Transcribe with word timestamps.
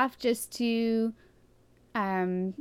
off 0.00 0.18
just 0.18 0.52
to 0.52 1.12
um, 1.94 2.54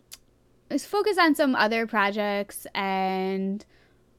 focus 0.78 1.18
on 1.18 1.36
some 1.36 1.56
other 1.56 1.88
projects 1.88 2.68
and 2.76 3.66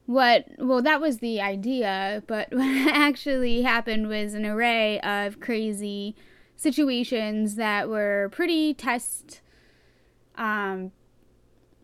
what 0.07 0.45
well 0.57 0.81
that 0.81 0.99
was 0.99 1.19
the 1.19 1.39
idea 1.39 2.23
but 2.27 2.49
what 2.51 2.87
actually 2.93 3.61
happened 3.61 4.07
was 4.07 4.33
an 4.33 4.45
array 4.45 4.99
of 5.01 5.39
crazy 5.39 6.15
situations 6.55 7.55
that 7.55 7.87
were 7.87 8.29
pretty 8.31 8.73
test 8.73 9.41
um 10.35 10.91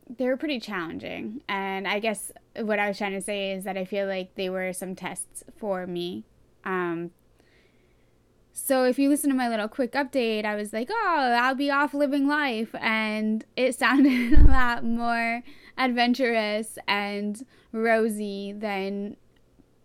they 0.09 0.25
were 0.25 0.37
pretty 0.37 0.59
challenging. 0.59 1.41
And 1.49 1.87
i 1.87 1.99
guess 1.99 2.31
what 2.59 2.79
i 2.79 2.87
was 2.87 2.97
trying 2.97 3.13
to 3.13 3.21
say 3.21 3.51
is 3.51 3.63
that 3.63 3.77
i 3.77 3.85
feel 3.85 4.07
like 4.07 4.35
they 4.35 4.49
were 4.49 4.73
some 4.73 4.95
tests 4.95 5.43
for 5.57 5.85
me. 5.87 6.25
Um 6.63 7.11
so 8.67 8.83
if 8.83 8.99
you 8.99 9.07
listen 9.07 9.29
to 9.29 9.35
my 9.35 9.47
little 9.47 9.69
quick 9.69 9.93
update, 9.93 10.43
I 10.43 10.55
was 10.55 10.73
like, 10.73 10.89
"Oh, 10.91 11.37
I'll 11.39 11.55
be 11.55 11.71
off 11.71 11.93
living 11.93 12.27
life," 12.27 12.75
and 12.75 13.45
it 13.55 13.75
sounded 13.79 14.33
a 14.33 14.43
lot 14.43 14.83
more 14.83 15.41
adventurous 15.77 16.77
and 16.85 17.45
rosy 17.71 18.51
than 18.51 19.15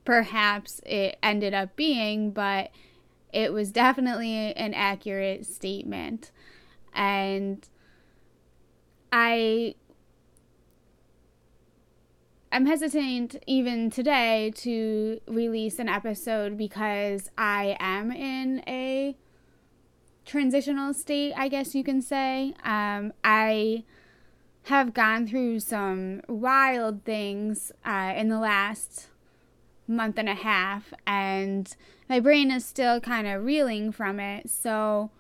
perhaps 0.05 0.81
it 0.85 1.17
ended 1.23 1.55
up 1.55 1.77
being, 1.77 2.33
but 2.33 2.73
it 3.33 3.53
was 3.53 3.71
definitely 3.71 4.53
an 4.55 4.75
accurate 4.75 5.47
statement. 5.47 6.33
And 6.93 7.65
I 9.13 9.77
I'm 12.55 12.67
hesitant 12.67 13.37
even 13.47 13.89
today 13.89 14.53
to 14.57 15.23
release 15.27 15.79
an 15.79 15.89
episode 15.89 16.59
because 16.59 17.31
I 17.39 17.79
am 17.81 18.13
in 18.13 18.63
a 18.69 19.17
transitional 20.27 20.93
state, 20.93 21.33
I 21.35 21.49
guess 21.49 21.75
you 21.75 21.83
can 21.83 22.03
say. 22.03 22.53
Um, 22.63 23.15
I 23.25 23.85
have 24.65 24.93
gone 24.93 25.27
through 25.27 25.61
some 25.61 26.21
wild 26.29 27.07
things 27.07 27.73
uh, 27.87 28.13
in 28.15 28.29
the 28.29 28.39
last 28.39 29.09
month 29.89 30.19
and 30.19 30.29
a 30.29 30.35
half, 30.35 30.93
and 31.07 31.75
my 32.07 32.21
brain 32.21 32.51
is 32.51 32.67
still 32.67 33.01
kind 33.01 33.27
of 33.27 33.45
reeling 33.45 33.93
from 33.93 34.21
it. 34.21 34.51
So, 34.51 35.11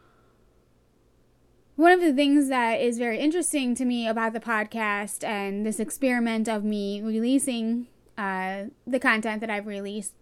one 1.76 1.92
of 1.92 2.00
the 2.00 2.12
things 2.12 2.48
that 2.48 2.80
is 2.80 2.98
very 2.98 3.18
interesting 3.18 3.74
to 3.74 3.84
me 3.84 4.06
about 4.06 4.32
the 4.32 4.40
podcast 4.40 5.24
and 5.24 5.64
this 5.64 5.80
experiment 5.80 6.48
of 6.48 6.64
me 6.64 7.00
releasing 7.00 7.86
uh, 8.18 8.64
the 8.86 9.00
content 9.00 9.40
that 9.40 9.50
I've 9.50 9.66
released 9.66 10.12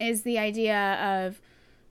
is 0.00 0.22
the 0.22 0.38
idea 0.38 0.94
of 0.94 1.40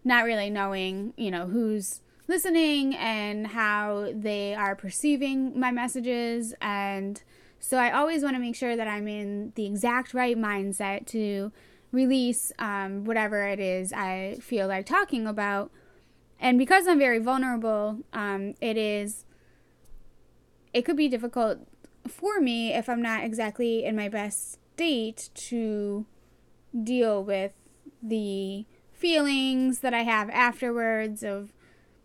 not 0.04 0.26
really 0.26 0.50
knowing, 0.50 1.14
you 1.16 1.32
know, 1.32 1.48
who's 1.48 2.02
listening 2.28 2.96
and 2.96 3.48
how 3.48 4.12
they 4.14 4.54
are 4.54 4.76
perceiving 4.76 5.58
my 5.58 5.72
messages. 5.72 6.54
And 6.62 7.22
so 7.60 7.78
I 7.78 7.92
always 7.92 8.24
want 8.24 8.36
to 8.36 8.40
make 8.40 8.56
sure 8.56 8.76
that 8.76 8.88
I'm 8.88 9.08
in 9.08 9.54
the 9.56 9.66
exact 9.66 10.14
right 10.14 10.38
mindset 10.38 11.08
to 11.08 11.52
release 11.92 12.52
um, 12.60 13.06
whatever 13.06 13.48
it 13.48 13.60
is 13.60 13.92
I 13.92 14.38
feel 14.42 14.68
like 14.68 14.86
talking 14.86 15.26
about 15.26 15.72
and 16.40 16.58
because 16.58 16.88
I'm 16.88 17.00
very 17.00 17.20
vulnerable, 17.20 18.00
um, 18.14 18.56
it 18.62 18.78
is, 18.78 19.26
it 20.74 20.84
could 20.84 20.98
be 20.98 21.10
difficult 21.10 21.60
for 22.08 22.40
me 22.40 22.74
if 22.74 22.88
I'm 22.88 23.02
not 23.02 23.24
exactly 23.24 23.84
in 23.84 23.96
my 23.96 24.10
best 24.10 24.54
state 24.74 25.30
to 25.34 26.06
deal 26.84 27.24
with 27.24 27.54
the 28.02 28.66
feelings 28.92 29.80
that 29.80 29.94
I 29.94 30.04
have 30.04 30.30
afterwards 30.30 31.24
of 31.24 31.54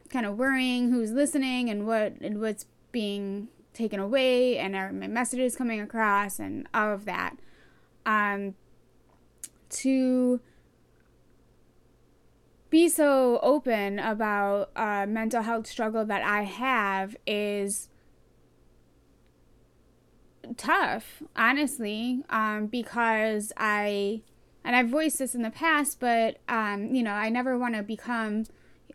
kind 0.09 0.27
of 0.27 0.37
worrying 0.37 0.91
who's 0.91 1.13
listening 1.13 1.71
and 1.71 1.87
what 1.87 2.15
and 2.21 2.41
what's 2.41 2.67
being 2.93 3.49
taken 3.73 3.99
away 3.99 4.59
and 4.59 4.77
are 4.77 4.93
my 4.93 5.09
messages 5.09 5.57
coming 5.57 5.81
across 5.81 6.39
and 6.39 6.69
all 6.73 6.93
of 6.93 7.05
that. 7.05 7.37
Um, 8.07 8.55
to 9.71 10.41
be 12.75 12.89
so 12.89 13.39
open 13.41 14.01
about 14.01 14.69
a 14.75 15.07
mental 15.07 15.43
health 15.43 15.65
struggle 15.65 16.05
that 16.05 16.25
I 16.25 16.43
have 16.43 17.15
is 17.25 17.89
tough, 20.57 21.23
honestly, 21.37 22.25
um, 22.31 22.67
because 22.67 23.53
I, 23.57 24.23
and 24.65 24.75
I've 24.75 24.89
voiced 24.89 25.21
this 25.21 25.37
in 25.37 25.43
the 25.43 25.53
past, 25.53 26.01
but, 26.01 26.39
um, 26.49 26.93
you 26.93 27.05
know, 27.05 27.13
I 27.13 27.29
never 27.29 27.57
want 27.57 27.77
to 27.77 27.85
become 27.85 28.43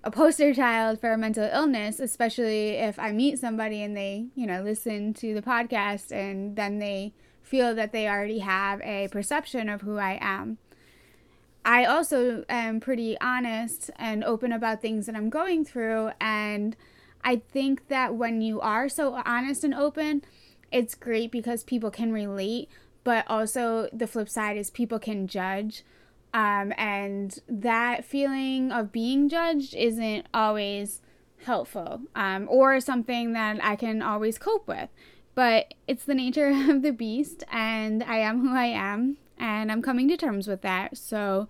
a 0.03 0.11
poster 0.11 0.53
child 0.53 0.99
for 0.99 1.13
a 1.13 1.17
mental 1.17 1.49
illness, 1.49 2.01
especially 2.01 2.71
if 2.71 2.99
I 2.99 3.13
meet 3.13 3.39
somebody 3.39 3.81
and 3.81 3.95
they, 3.95 4.25
you 4.35 4.45
know, 4.45 4.61
listen 4.61 5.13
to 5.13 5.33
the 5.33 5.41
podcast 5.41 6.11
and 6.11 6.57
then 6.57 6.79
they 6.79 7.13
feel 7.41 7.73
that 7.75 7.93
they 7.93 8.09
already 8.09 8.39
have 8.39 8.81
a 8.81 9.07
perception 9.07 9.69
of 9.69 9.79
who 9.79 9.97
I 9.99 10.17
am. 10.19 10.57
I 11.69 11.85
also 11.85 12.45
am 12.49 12.79
pretty 12.79 13.15
honest 13.21 13.91
and 13.97 14.23
open 14.23 14.51
about 14.51 14.81
things 14.81 15.05
that 15.05 15.15
I'm 15.15 15.29
going 15.29 15.63
through. 15.63 16.09
And 16.19 16.75
I 17.23 17.35
think 17.35 17.89
that 17.89 18.15
when 18.15 18.41
you 18.41 18.59
are 18.59 18.89
so 18.89 19.21
honest 19.23 19.63
and 19.63 19.75
open, 19.75 20.23
it's 20.71 20.95
great 20.95 21.31
because 21.31 21.63
people 21.63 21.91
can 21.91 22.11
relate. 22.11 22.69
But 23.03 23.23
also, 23.27 23.87
the 23.93 24.07
flip 24.07 24.29
side 24.29 24.57
is 24.57 24.71
people 24.71 24.97
can 24.97 25.27
judge. 25.27 25.83
Um, 26.33 26.73
and 26.75 27.37
that 27.47 28.03
feeling 28.03 28.71
of 28.71 28.91
being 28.91 29.29
judged 29.29 29.75
isn't 29.75 30.25
always 30.33 31.03
helpful 31.45 32.01
um, 32.15 32.47
or 32.49 32.79
something 32.79 33.33
that 33.33 33.63
I 33.63 33.75
can 33.75 34.01
always 34.01 34.39
cope 34.39 34.67
with. 34.67 34.89
But 35.35 35.75
it's 35.87 36.05
the 36.05 36.15
nature 36.15 36.47
of 36.71 36.81
the 36.81 36.93
beast, 36.93 37.43
and 37.51 38.01
I 38.01 38.17
am 38.17 38.41
who 38.41 38.55
I 38.55 38.65
am 38.65 39.17
and 39.39 39.71
I'm 39.71 39.81
coming 39.81 40.07
to 40.09 40.17
terms 40.17 40.47
with 40.47 40.61
that. 40.61 40.97
So 40.97 41.47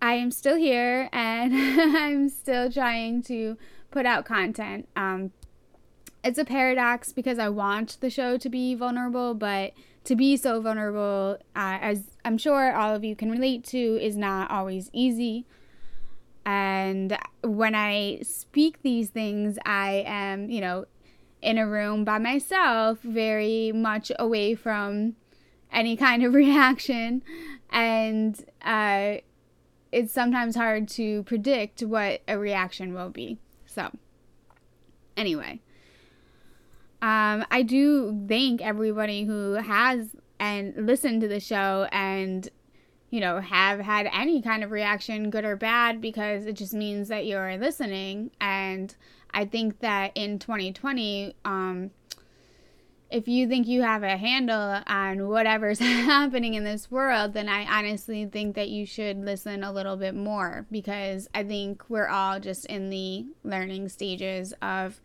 I 0.00 0.14
am 0.14 0.30
still 0.30 0.56
here 0.56 1.08
and 1.12 1.54
I'm 1.96 2.28
still 2.28 2.70
trying 2.70 3.22
to 3.24 3.56
put 3.90 4.06
out 4.06 4.24
content. 4.24 4.88
Um, 4.96 5.32
it's 6.24 6.38
a 6.38 6.44
paradox 6.44 7.12
because 7.12 7.38
I 7.38 7.48
want 7.48 7.98
the 8.00 8.10
show 8.10 8.36
to 8.36 8.48
be 8.48 8.74
vulnerable, 8.74 9.34
but 9.34 9.72
to 10.04 10.16
be 10.16 10.36
so 10.36 10.60
vulnerable, 10.60 11.38
uh, 11.54 11.78
as 11.80 12.04
I'm 12.24 12.38
sure 12.38 12.74
all 12.74 12.94
of 12.94 13.04
you 13.04 13.14
can 13.14 13.30
relate 13.30 13.64
to, 13.64 13.78
is 13.78 14.16
not 14.16 14.50
always 14.50 14.90
easy. 14.92 15.46
And 16.44 17.18
when 17.42 17.74
I 17.74 18.20
speak 18.22 18.82
these 18.82 19.10
things, 19.10 19.58
I 19.64 20.04
am, 20.06 20.48
you 20.48 20.60
know, 20.60 20.86
in 21.42 21.58
a 21.58 21.66
room 21.66 22.04
by 22.04 22.18
myself, 22.18 23.00
very 23.00 23.72
much 23.72 24.10
away 24.18 24.54
from 24.54 25.16
any 25.76 25.96
kind 25.96 26.24
of 26.24 26.34
reaction. 26.44 27.22
And 27.70 28.44
uh, 28.62 29.18
it's 29.92 30.12
sometimes 30.12 30.56
hard 30.56 30.88
to 30.88 31.22
predict 31.22 31.82
what 31.82 32.22
a 32.26 32.36
reaction 32.38 32.94
will 32.94 33.10
be. 33.10 33.38
So, 33.66 33.90
anyway, 35.16 35.60
um, 37.02 37.44
I 37.50 37.62
do 37.62 38.24
thank 38.28 38.62
everybody 38.62 39.24
who 39.24 39.52
has 39.54 40.16
and 40.38 40.74
listened 40.86 41.20
to 41.22 41.28
the 41.28 41.40
show 41.40 41.88
and 41.92 42.48
you 43.10 43.20
know 43.20 43.40
have 43.40 43.80
had 43.80 44.08
any 44.12 44.42
kind 44.42 44.62
of 44.62 44.70
reaction 44.70 45.30
good 45.30 45.44
or 45.44 45.56
bad 45.56 46.00
because 46.00 46.46
it 46.46 46.54
just 46.54 46.74
means 46.74 47.08
that 47.08 47.24
you're 47.24 47.56
listening 47.56 48.30
and 48.40 48.96
i 49.32 49.44
think 49.44 49.80
that 49.80 50.12
in 50.14 50.38
2020 50.38 51.34
um 51.44 51.90
if 53.10 53.28
you 53.28 53.46
think 53.48 53.66
you 53.66 53.82
have 53.82 54.02
a 54.02 54.16
handle 54.16 54.80
on 54.86 55.28
whatever's 55.28 55.78
happening 55.80 56.54
in 56.54 56.64
this 56.64 56.90
world, 56.90 57.34
then 57.34 57.48
I 57.48 57.64
honestly 57.64 58.26
think 58.26 58.56
that 58.56 58.68
you 58.68 58.84
should 58.84 59.18
listen 59.24 59.62
a 59.62 59.72
little 59.72 59.96
bit 59.96 60.14
more 60.14 60.66
because 60.70 61.28
I 61.34 61.44
think 61.44 61.84
we're 61.88 62.08
all 62.08 62.40
just 62.40 62.66
in 62.66 62.90
the 62.90 63.26
learning 63.44 63.88
stages 63.90 64.52
of 64.60 65.00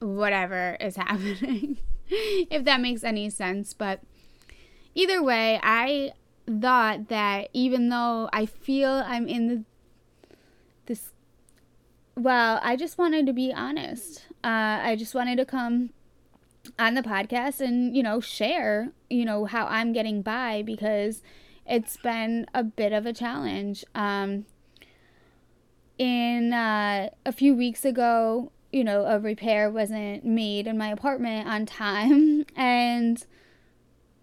whatever 0.00 0.76
is 0.80 0.96
happening, 0.96 1.78
if 2.08 2.64
that 2.64 2.80
makes 2.80 3.04
any 3.04 3.28
sense. 3.28 3.74
But 3.74 4.00
either 4.94 5.22
way, 5.22 5.60
I 5.62 6.12
thought 6.46 7.08
that 7.08 7.48
even 7.52 7.90
though 7.90 8.30
I 8.32 8.46
feel 8.46 8.90
I'm 8.90 9.28
in 9.28 9.48
the 9.48 9.64
this 10.86 11.10
well, 12.14 12.60
I 12.62 12.76
just 12.76 12.96
wanted 12.96 13.26
to 13.26 13.34
be 13.34 13.52
honest. 13.52 14.24
Uh, 14.42 14.80
I 14.82 14.96
just 14.96 15.14
wanted 15.14 15.36
to 15.36 15.44
come 15.44 15.90
on 16.78 16.94
the 16.94 17.02
podcast 17.02 17.60
and, 17.60 17.96
you 17.96 18.02
know, 18.02 18.20
share, 18.20 18.92
you 19.08 19.24
know, 19.24 19.44
how 19.44 19.66
I'm 19.66 19.92
getting 19.92 20.22
by 20.22 20.62
because 20.62 21.22
it's 21.66 21.96
been 21.96 22.46
a 22.54 22.62
bit 22.62 22.92
of 22.92 23.06
a 23.06 23.12
challenge. 23.12 23.84
Um, 23.94 24.46
in 25.98 26.52
uh, 26.52 27.10
a 27.24 27.32
few 27.32 27.54
weeks 27.54 27.84
ago, 27.84 28.52
you 28.72 28.84
know, 28.84 29.06
a 29.06 29.18
repair 29.18 29.70
wasn't 29.70 30.24
made 30.24 30.66
in 30.66 30.76
my 30.76 30.88
apartment 30.88 31.48
on 31.48 31.66
time. 31.66 32.44
And 32.56 33.24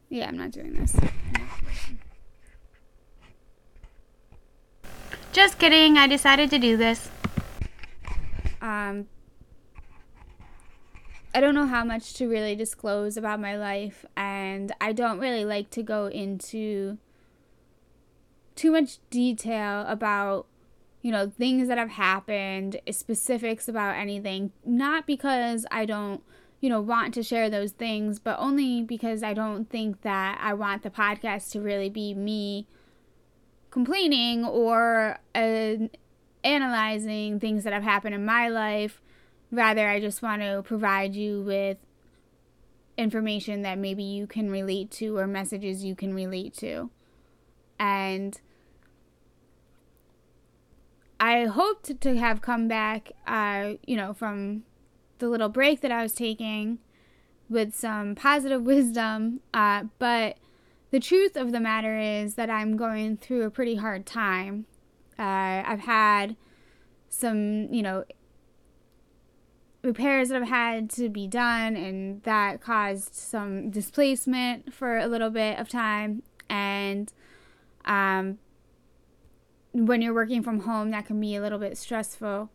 yeah, 0.10 0.28
I'm 0.28 0.38
not 0.38 0.52
doing 0.52 0.74
this. 0.74 0.96
Just 5.32 5.58
kidding. 5.58 5.98
I 5.98 6.06
decided 6.06 6.52
to 6.52 6.60
do 6.60 6.78
this. 6.78 7.10
Um, 8.62 9.08
I 11.34 11.42
don't 11.42 11.56
know 11.56 11.66
how 11.66 11.84
much 11.84 12.14
to 12.16 12.28
really 12.28 12.56
disclose 12.56 13.18
about 13.18 13.40
my 13.40 13.58
life, 13.58 14.06
and 14.16 14.72
I 14.80 14.94
don't 14.94 15.20
really 15.20 15.46
like 15.46 15.70
to 15.72 15.84
go 15.84 16.08
into 16.08 16.98
too 18.56 18.72
much 18.72 19.00
detail 19.10 19.84
about 19.88 20.46
you 21.02 21.12
know 21.12 21.30
things 21.30 21.68
that 21.68 21.78
have 21.78 21.90
happened 21.92 22.80
specifics 22.92 23.68
about 23.68 23.96
anything. 23.96 24.52
Not 24.64 25.08
because 25.08 25.66
i 25.72 25.86
don't 25.86 26.24
you 26.64 26.70
know 26.70 26.80
want 26.80 27.14
to 27.14 27.22
share 27.22 27.50
those 27.50 27.72
things 27.74 28.20
but 28.20 28.38
only 28.40 28.82
because 28.82 29.22
i 29.22 29.34
don't 29.34 29.70
think 29.70 30.02
that 30.02 30.40
i 30.42 30.54
want 30.54 30.82
the 30.82 30.90
podcast 30.90 31.52
to 31.52 31.60
really 31.60 31.90
be 31.90 32.14
me 32.14 32.66
complaining 33.70 34.46
or 34.46 35.20
uh, 35.36 35.74
analyzing 36.42 37.38
things 37.38 37.66
that 37.66 37.74
have 37.74 37.84
happened 37.84 38.16
in 38.16 38.24
my 38.24 38.48
life 38.48 39.02
rather 39.54 39.88
i 39.88 40.00
just 40.00 40.22
want 40.22 40.42
to 40.42 40.62
provide 40.64 41.16
you 41.16 41.42
with 41.42 41.78
information 42.98 43.62
that 43.62 43.78
maybe 43.78 44.04
you 44.04 44.28
can 44.28 44.52
relate 44.52 44.92
to 44.92 45.18
or 45.18 45.26
messages 45.26 45.84
you 45.84 45.96
can 45.96 46.14
relate 46.14 46.54
to 46.54 46.90
and 47.80 48.40
I 51.24 51.46
hoped 51.46 52.02
to 52.02 52.18
have 52.18 52.42
come 52.42 52.68
back, 52.68 53.14
uh, 53.26 53.76
you 53.88 53.96
know, 53.96 54.14
from 54.14 54.64
the 55.20 55.30
little 55.30 55.48
break 55.48 55.80
that 55.80 55.90
I 55.90 56.04
was 56.04 56.12
taking 56.12 56.80
with 57.50 57.74
some 57.74 58.14
positive 58.14 58.62
wisdom. 58.74 59.40
Uh, 59.54 59.86
but 60.00 60.36
the 60.92 61.00
truth 61.00 61.38
of 61.38 61.54
the 61.54 61.62
matter 61.62 61.98
is 61.98 62.34
that 62.34 62.50
I'm 62.50 62.76
going 62.76 63.16
through 63.16 63.44
a 63.44 63.50
pretty 63.50 63.76
hard 63.76 64.06
time. 64.06 64.66
Uh, 65.18 65.64
I've 65.66 65.82
had 65.82 66.36
some, 67.08 67.74
you 67.74 67.82
know, 67.82 68.04
repairs 69.84 70.30
that 70.30 70.36
have 70.40 70.50
had 70.50 70.90
to 70.92 71.10
be 71.10 71.28
done, 71.28 71.76
and 71.76 72.24
that 72.24 72.62
caused 72.62 73.14
some 73.14 73.70
displacement 73.70 74.74
for 74.74 74.98
a 74.98 75.08
little 75.08 75.30
bit 75.30 75.60
of 75.60 75.68
time. 75.68 76.24
And 76.50 77.12
um, 77.86 78.40
when 79.74 80.02
you're 80.02 80.14
working 80.14 80.42
from 80.42 80.62
home, 80.62 80.92
that 80.92 81.06
can 81.06 81.20
be 81.20 81.36
a 81.36 81.42
little 81.42 81.60
bit 81.60 81.78
stressful. 81.78 82.50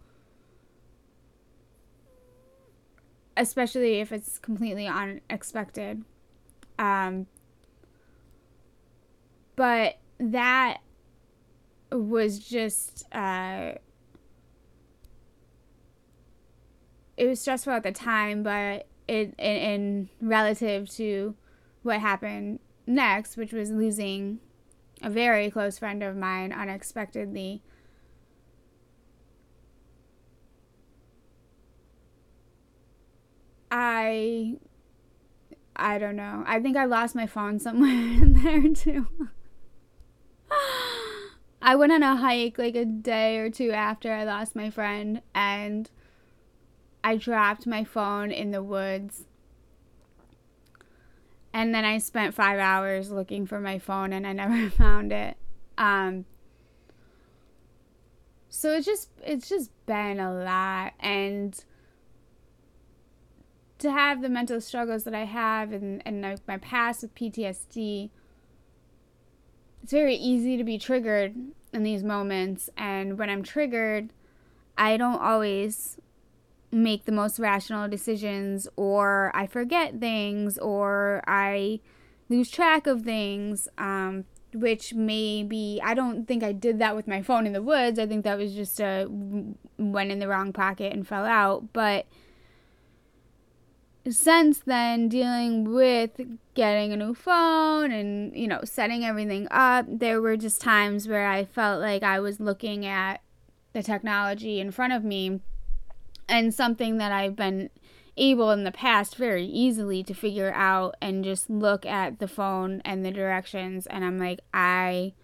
Especially 3.36 4.00
if 4.00 4.10
it's 4.10 4.38
completely 4.38 4.86
unexpected. 4.86 6.04
Um, 6.78 7.26
but 9.54 9.98
that 10.18 10.78
was 11.92 12.38
just 12.38 13.06
uh, 13.12 13.72
it 17.18 17.26
was 17.26 17.40
stressful 17.40 17.72
at 17.72 17.82
the 17.82 17.92
time, 17.92 18.42
but 18.44 18.86
it 19.08 19.34
in, 19.38 19.56
in 19.56 20.08
relative 20.20 20.88
to 20.90 21.34
what 21.82 22.00
happened 22.00 22.60
next, 22.86 23.36
which 23.36 23.52
was 23.52 23.72
losing 23.72 24.38
a 25.02 25.10
very 25.10 25.50
close 25.50 25.78
friend 25.78 26.02
of 26.04 26.16
mine 26.16 26.52
unexpectedly. 26.52 27.60
I 33.70 34.58
I 35.74 35.98
don't 35.98 36.16
know. 36.16 36.44
I 36.46 36.60
think 36.60 36.76
I 36.76 36.84
lost 36.84 37.16
my 37.16 37.26
phone 37.26 37.58
somewhere 37.58 37.90
in 37.90 38.34
there 38.34 38.72
too. 38.72 39.08
I 41.60 41.74
went 41.74 41.90
on 41.90 42.04
a 42.04 42.14
hike 42.14 42.58
like 42.58 42.76
a 42.76 42.84
day 42.84 43.38
or 43.38 43.50
two 43.50 43.72
after 43.72 44.12
I 44.12 44.22
lost 44.22 44.54
my 44.54 44.70
friend 44.70 45.20
and 45.34 45.90
I 47.02 47.16
dropped 47.16 47.66
my 47.66 47.84
phone 47.84 48.30
in 48.30 48.50
the 48.50 48.62
woods 48.62 49.24
and 51.52 51.74
then 51.74 51.84
I 51.84 51.98
spent 51.98 52.34
five 52.34 52.58
hours 52.58 53.10
looking 53.10 53.46
for 53.46 53.60
my 53.60 53.78
phone 53.78 54.12
and 54.12 54.26
I 54.26 54.32
never 54.32 54.70
found 54.76 55.12
it. 55.12 55.36
Um, 55.76 56.24
so 58.48 58.72
it's 58.72 58.86
just 58.86 59.10
it's 59.24 59.48
just 59.48 59.70
been 59.86 60.18
a 60.18 60.32
lot 60.32 60.94
and 61.00 61.64
to 63.78 63.92
have 63.92 64.22
the 64.22 64.28
mental 64.28 64.60
struggles 64.60 65.04
that 65.04 65.14
I 65.14 65.24
have 65.24 65.72
and, 65.72 66.02
and 66.04 66.40
my 66.48 66.58
past 66.58 67.02
with 67.02 67.14
PTSD, 67.14 68.10
it's 69.82 69.92
very 69.92 70.16
easy 70.16 70.56
to 70.56 70.64
be 70.64 70.78
triggered 70.78 71.36
in 71.72 71.82
these 71.84 72.02
moments. 72.02 72.68
And 72.76 73.18
when 73.18 73.30
I'm 73.30 73.42
triggered, 73.42 74.12
I 74.76 74.96
don't 74.96 75.20
always 75.20 75.96
make 76.70 77.04
the 77.04 77.12
most 77.12 77.38
rational 77.38 77.88
decisions 77.88 78.68
or 78.76 79.30
I 79.34 79.46
forget 79.46 80.00
things 80.00 80.58
or 80.58 81.22
I 81.26 81.80
lose 82.28 82.50
track 82.50 82.86
of 82.86 83.02
things 83.02 83.68
um, 83.78 84.24
which 84.52 84.94
maybe 84.94 85.80
I 85.82 85.94
don't 85.94 86.26
think 86.26 86.42
I 86.42 86.52
did 86.52 86.78
that 86.78 86.96
with 86.96 87.06
my 87.06 87.22
phone 87.22 87.46
in 87.46 87.52
the 87.52 87.62
woods. 87.62 87.98
I 87.98 88.06
think 88.06 88.24
that 88.24 88.38
was 88.38 88.54
just 88.54 88.80
a 88.80 89.06
went 89.78 90.10
in 90.10 90.18
the 90.18 90.28
wrong 90.28 90.52
pocket 90.52 90.92
and 90.92 91.06
fell 91.06 91.24
out. 91.24 91.72
But 91.72 92.06
since 94.10 94.60
then 94.60 95.08
dealing 95.08 95.72
with 95.72 96.20
getting 96.54 96.92
a 96.92 96.96
new 96.96 97.14
phone 97.14 97.92
and 97.92 98.34
you 98.34 98.46
know 98.46 98.60
setting 98.64 99.04
everything 99.04 99.46
up 99.50 99.84
there 99.86 100.20
were 100.22 100.36
just 100.36 100.62
times 100.62 101.06
where 101.06 101.26
I 101.26 101.44
felt 101.44 101.80
like 101.80 102.02
I 102.02 102.20
was 102.20 102.40
looking 102.40 102.86
at 102.86 103.20
the 103.74 103.82
technology 103.82 104.60
in 104.60 104.70
front 104.70 104.94
of 104.94 105.04
me 105.04 105.40
and 106.28 106.52
something 106.52 106.98
that 106.98 107.12
I've 107.12 107.36
been 107.36 107.70
able 108.16 108.50
in 108.50 108.64
the 108.64 108.72
past 108.72 109.16
very 109.16 109.44
easily 109.44 110.02
to 110.02 110.12
figure 110.12 110.52
out 110.52 110.96
and 111.00 111.24
just 111.24 111.48
look 111.48 111.86
at 111.86 112.18
the 112.18 112.28
phone 112.28 112.82
and 112.84 113.04
the 113.04 113.12
directions 113.12 113.86
and 113.86 114.04
I'm 114.04 114.18
like 114.18 114.40
I 114.52 115.14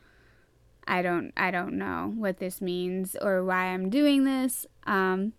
I 0.86 1.02
don't 1.02 1.32
I 1.36 1.50
don't 1.50 1.76
know 1.76 2.12
what 2.16 2.38
this 2.38 2.60
means 2.60 3.16
or 3.20 3.44
why 3.44 3.66
I'm 3.66 3.90
doing 3.90 4.24
this. 4.24 4.66
Um 4.86 5.32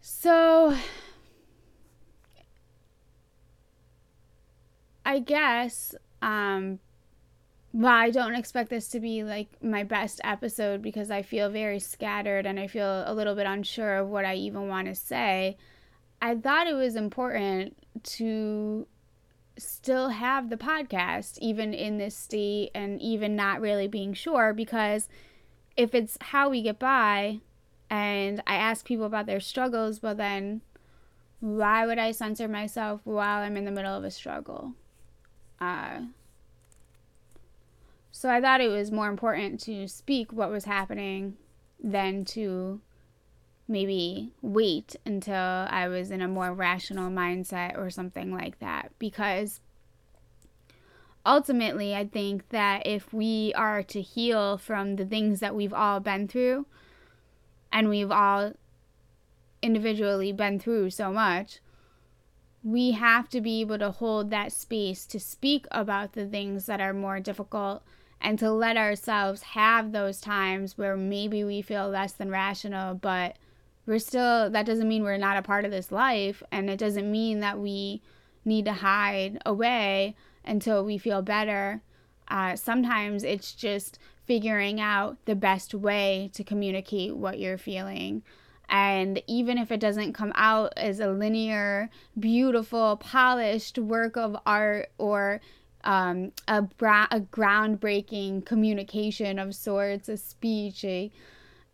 so 0.00 0.76
I 5.04 5.18
guess 5.20 5.94
um 6.20 6.80
well, 7.76 7.92
I 7.92 8.08
don't 8.08 8.34
expect 8.34 8.70
this 8.70 8.88
to 8.88 9.00
be 9.00 9.22
like 9.22 9.62
my 9.62 9.84
best 9.84 10.18
episode 10.24 10.80
because 10.80 11.10
I 11.10 11.20
feel 11.20 11.50
very 11.50 11.78
scattered 11.78 12.46
and 12.46 12.58
I 12.58 12.68
feel 12.68 13.04
a 13.06 13.12
little 13.12 13.34
bit 13.34 13.44
unsure 13.44 13.98
of 13.98 14.08
what 14.08 14.24
I 14.24 14.34
even 14.36 14.68
want 14.68 14.88
to 14.88 14.94
say. 14.94 15.58
I 16.22 16.36
thought 16.36 16.66
it 16.66 16.72
was 16.72 16.96
important 16.96 17.76
to 18.02 18.86
still 19.58 20.08
have 20.08 20.48
the 20.48 20.56
podcast, 20.56 21.36
even 21.40 21.74
in 21.74 21.98
this 21.98 22.16
state 22.16 22.70
and 22.74 22.98
even 23.02 23.36
not 23.36 23.60
really 23.60 23.88
being 23.88 24.14
sure, 24.14 24.54
because 24.54 25.10
if 25.76 25.94
it's 25.94 26.16
how 26.22 26.48
we 26.48 26.62
get 26.62 26.78
by 26.78 27.40
and 27.90 28.42
I 28.46 28.54
ask 28.54 28.86
people 28.86 29.04
about 29.04 29.26
their 29.26 29.38
struggles, 29.38 30.02
well, 30.02 30.14
then 30.14 30.62
why 31.40 31.84
would 31.84 31.98
I 31.98 32.12
censor 32.12 32.48
myself 32.48 33.02
while 33.04 33.42
I'm 33.42 33.58
in 33.58 33.66
the 33.66 33.70
middle 33.70 33.94
of 33.94 34.02
a 34.02 34.10
struggle? 34.10 34.72
Uh, 35.60 36.00
so 38.26 38.32
I 38.32 38.40
thought 38.40 38.60
it 38.60 38.70
was 38.70 38.90
more 38.90 39.08
important 39.08 39.60
to 39.66 39.86
speak 39.86 40.32
what 40.32 40.50
was 40.50 40.64
happening 40.64 41.36
than 41.80 42.24
to 42.24 42.80
maybe 43.68 44.32
wait 44.42 44.96
until 45.06 45.36
I 45.36 45.86
was 45.86 46.10
in 46.10 46.20
a 46.20 46.26
more 46.26 46.52
rational 46.52 47.08
mindset 47.08 47.78
or 47.78 47.88
something 47.88 48.34
like 48.34 48.58
that. 48.58 48.90
Because 48.98 49.60
ultimately, 51.24 51.94
I 51.94 52.04
think 52.04 52.48
that 52.48 52.84
if 52.84 53.12
we 53.12 53.52
are 53.54 53.84
to 53.84 54.02
heal 54.02 54.58
from 54.58 54.96
the 54.96 55.06
things 55.06 55.38
that 55.38 55.54
we've 55.54 55.72
all 55.72 56.00
been 56.00 56.26
through, 56.26 56.66
and 57.70 57.88
we've 57.88 58.10
all 58.10 58.54
individually 59.62 60.32
been 60.32 60.58
through 60.58 60.90
so 60.90 61.12
much, 61.12 61.60
we 62.64 62.90
have 62.90 63.28
to 63.28 63.40
be 63.40 63.60
able 63.60 63.78
to 63.78 63.92
hold 63.92 64.30
that 64.30 64.50
space 64.50 65.06
to 65.06 65.20
speak 65.20 65.64
about 65.70 66.14
the 66.14 66.26
things 66.26 66.66
that 66.66 66.80
are 66.80 66.92
more 66.92 67.20
difficult 67.20 67.84
and 68.20 68.38
to 68.38 68.50
let 68.50 68.76
ourselves 68.76 69.42
have 69.42 69.92
those 69.92 70.20
times 70.20 70.76
where 70.76 70.96
maybe 70.96 71.44
we 71.44 71.62
feel 71.62 71.88
less 71.88 72.12
than 72.12 72.30
rational, 72.30 72.94
but 72.94 73.36
we're 73.86 73.98
still, 73.98 74.50
that 74.50 74.66
doesn't 74.66 74.88
mean 74.88 75.04
we're 75.04 75.16
not 75.16 75.36
a 75.36 75.42
part 75.42 75.64
of 75.64 75.70
this 75.70 75.92
life. 75.92 76.42
And 76.50 76.68
it 76.68 76.78
doesn't 76.78 77.10
mean 77.10 77.40
that 77.40 77.58
we 77.58 78.02
need 78.44 78.64
to 78.64 78.72
hide 78.72 79.40
away 79.46 80.16
until 80.44 80.84
we 80.84 80.98
feel 80.98 81.22
better. 81.22 81.82
Uh, 82.28 82.56
sometimes 82.56 83.22
it's 83.22 83.52
just 83.52 83.98
figuring 84.24 84.80
out 84.80 85.16
the 85.26 85.36
best 85.36 85.72
way 85.72 86.30
to 86.34 86.42
communicate 86.42 87.16
what 87.16 87.38
you're 87.38 87.58
feeling. 87.58 88.22
And 88.68 89.22
even 89.28 89.58
if 89.58 89.70
it 89.70 89.78
doesn't 89.78 90.14
come 90.14 90.32
out 90.34 90.72
as 90.76 90.98
a 90.98 91.10
linear, 91.10 91.88
beautiful, 92.18 92.96
polished 92.96 93.78
work 93.78 94.16
of 94.16 94.36
art 94.44 94.90
or 94.98 95.40
um, 95.86 96.32
a, 96.48 96.62
bra- 96.62 97.06
a 97.10 97.20
groundbreaking 97.20 98.44
communication 98.44 99.38
of 99.38 99.54
sorts, 99.54 100.08
a 100.08 100.16
speech, 100.16 100.84
a 100.84 101.10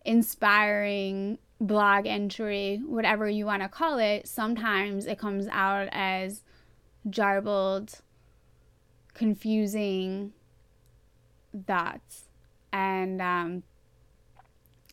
inspiring 0.05 1.39
blog 1.61 2.07
entry, 2.07 2.81
whatever 2.85 3.29
you 3.29 3.47
want 3.47 3.63
to 3.63 3.69
call 3.69 3.99
it, 3.99 4.29
sometimes 4.29 5.07
it 5.07 5.19
comes 5.19 5.49
out 5.51 5.89
as 5.93 6.43
jarbled, 7.09 8.01
confusing 9.15 10.33
thoughts. 11.67 12.25
And 12.73 13.23
um, 13.23 13.63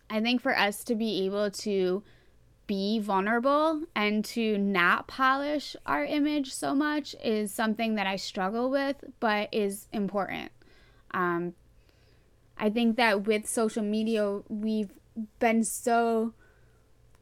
I 0.09 0.21
think 0.21 0.41
for 0.41 0.57
us 0.57 0.83
to 0.85 0.95
be 0.95 1.25
able 1.25 1.51
to 1.51 2.03
be 2.69 2.99
vulnerable 2.99 3.81
and 3.95 4.23
to 4.23 4.55
not 4.59 5.07
polish 5.07 5.75
our 5.87 6.05
image 6.05 6.53
so 6.53 6.75
much 6.75 7.15
is 7.23 7.51
something 7.51 7.95
that 7.95 8.05
I 8.05 8.15
struggle 8.15 8.69
with, 8.69 9.03
but 9.19 9.49
is 9.51 9.87
important. 9.91 10.51
Um, 11.09 11.55
I 12.59 12.69
think 12.69 12.95
that 12.97 13.25
with 13.25 13.49
social 13.49 13.81
media, 13.81 14.41
we've 14.49 14.91
been 15.39 15.63
so 15.63 16.35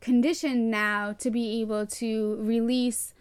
conditioned 0.01 0.69
now 0.69 1.13
to 1.13 1.31
be 1.31 1.61
able 1.61 1.85
to 1.85 2.35
release 2.41 3.13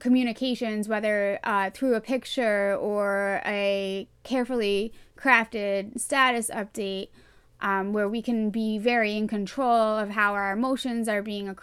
communications, 0.00 0.88
whether 0.88 1.38
uh, 1.44 1.70
through 1.70 1.94
a 1.94 2.00
picture 2.00 2.74
or 2.74 3.40
a 3.46 4.08
carefully 4.24 4.92
crafted 5.16 6.00
status 6.00 6.50
update, 6.50 7.10
um, 7.60 7.92
where 7.92 8.08
we 8.08 8.22
can 8.22 8.50
be 8.50 8.78
very 8.78 9.16
in 9.16 9.28
control 9.28 9.98
of 9.98 10.10
how 10.10 10.34
our 10.34 10.52
emotions 10.52 11.08
are 11.08 11.22
being 11.22 11.56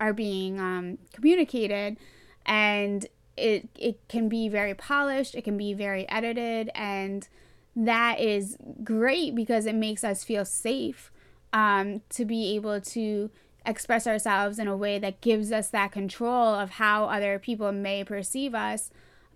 are 0.00 0.12
being 0.12 0.58
um, 0.58 0.98
communicated, 1.12 1.96
and 2.44 3.06
it 3.36 3.68
it 3.78 4.08
can 4.08 4.28
be 4.28 4.48
very 4.48 4.74
polished, 4.74 5.34
it 5.34 5.42
can 5.42 5.56
be 5.56 5.72
very 5.72 6.08
edited, 6.08 6.70
and 6.74 7.28
that 7.74 8.20
is 8.20 8.56
great 8.84 9.34
because 9.34 9.66
it 9.66 9.74
makes 9.74 10.04
us 10.04 10.24
feel 10.24 10.44
safe 10.44 11.10
um, 11.52 12.02
to 12.10 12.24
be 12.24 12.54
able 12.54 12.80
to 12.80 13.30
express 13.64 14.06
ourselves 14.06 14.58
in 14.58 14.66
a 14.66 14.76
way 14.76 14.98
that 14.98 15.20
gives 15.20 15.52
us 15.52 15.68
that 15.70 15.92
control 15.92 16.54
of 16.54 16.70
how 16.70 17.04
other 17.04 17.38
people 17.38 17.72
may 17.72 18.02
perceive 18.02 18.54
us. 18.54 18.90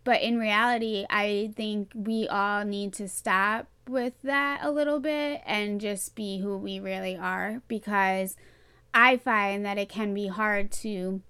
But 0.04 0.20
in 0.22 0.38
reality, 0.38 1.06
I 1.08 1.52
think 1.56 1.92
we 1.94 2.28
all 2.28 2.64
need 2.64 2.92
to 2.94 3.08
stop 3.08 3.68
with 3.88 4.14
that 4.22 4.60
a 4.62 4.70
little 4.70 5.00
bit 5.00 5.42
and 5.46 5.80
just 5.80 6.14
be 6.14 6.38
who 6.38 6.56
we 6.56 6.80
really 6.80 7.16
are 7.16 7.62
because 7.68 8.36
I 8.92 9.16
find 9.16 9.64
that 9.64 9.78
it 9.78 9.88
can 9.88 10.14
be 10.14 10.28
hard 10.28 10.70
to 10.72 11.20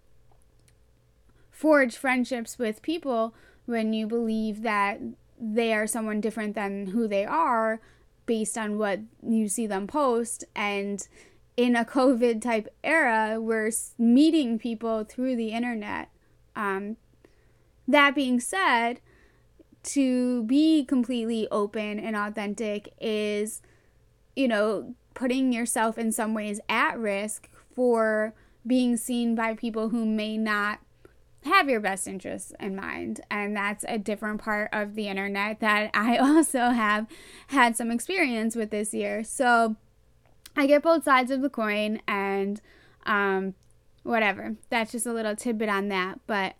forge 1.50 1.96
friendships 1.96 2.58
with 2.58 2.82
people 2.82 3.34
when 3.64 3.92
you 3.92 4.06
believe 4.06 4.62
that 4.62 5.00
they 5.38 5.72
are 5.74 5.86
someone 5.86 6.20
different 6.20 6.54
than 6.54 6.88
who 6.88 7.08
they 7.08 7.24
are 7.24 7.80
based 8.26 8.56
on 8.56 8.78
what 8.78 9.00
you 9.26 9.48
see 9.48 9.66
them 9.66 9.86
post. 9.86 10.44
And 10.54 11.06
in 11.56 11.76
a 11.76 11.84
COVID 11.86 12.40
type 12.40 12.68
era, 12.84 13.40
we're 13.40 13.70
meeting 13.98 14.58
people 14.58 15.04
through 15.04 15.36
the 15.36 15.48
internet. 15.48 16.10
Um, 16.54 16.96
that 17.88 18.14
being 18.14 18.40
said, 18.40 19.00
to 19.86 20.42
be 20.44 20.84
completely 20.84 21.46
open 21.50 21.98
and 21.98 22.16
authentic 22.16 22.92
is, 23.00 23.62
you 24.34 24.48
know, 24.48 24.94
putting 25.14 25.52
yourself 25.52 25.96
in 25.96 26.12
some 26.12 26.34
ways 26.34 26.60
at 26.68 26.98
risk 26.98 27.48
for 27.74 28.34
being 28.66 28.96
seen 28.96 29.34
by 29.34 29.54
people 29.54 29.90
who 29.90 30.04
may 30.04 30.36
not 30.36 30.80
have 31.44 31.68
your 31.68 31.80
best 31.80 32.08
interests 32.08 32.52
in 32.58 32.74
mind. 32.74 33.20
And 33.30 33.56
that's 33.56 33.84
a 33.88 33.98
different 33.98 34.40
part 34.40 34.68
of 34.72 34.94
the 34.94 35.08
internet 35.08 35.60
that 35.60 35.90
I 35.94 36.16
also 36.16 36.70
have 36.70 37.06
had 37.48 37.76
some 37.76 37.90
experience 37.90 38.56
with 38.56 38.70
this 38.70 38.92
year. 38.92 39.22
So 39.22 39.76
I 40.56 40.66
get 40.66 40.82
both 40.82 41.04
sides 41.04 41.30
of 41.30 41.42
the 41.42 41.50
coin 41.50 42.00
and 42.08 42.60
um, 43.04 43.54
whatever. 44.02 44.56
That's 44.68 44.92
just 44.92 45.06
a 45.06 45.12
little 45.12 45.36
tidbit 45.36 45.68
on 45.68 45.88
that. 45.88 46.20
But 46.26 46.56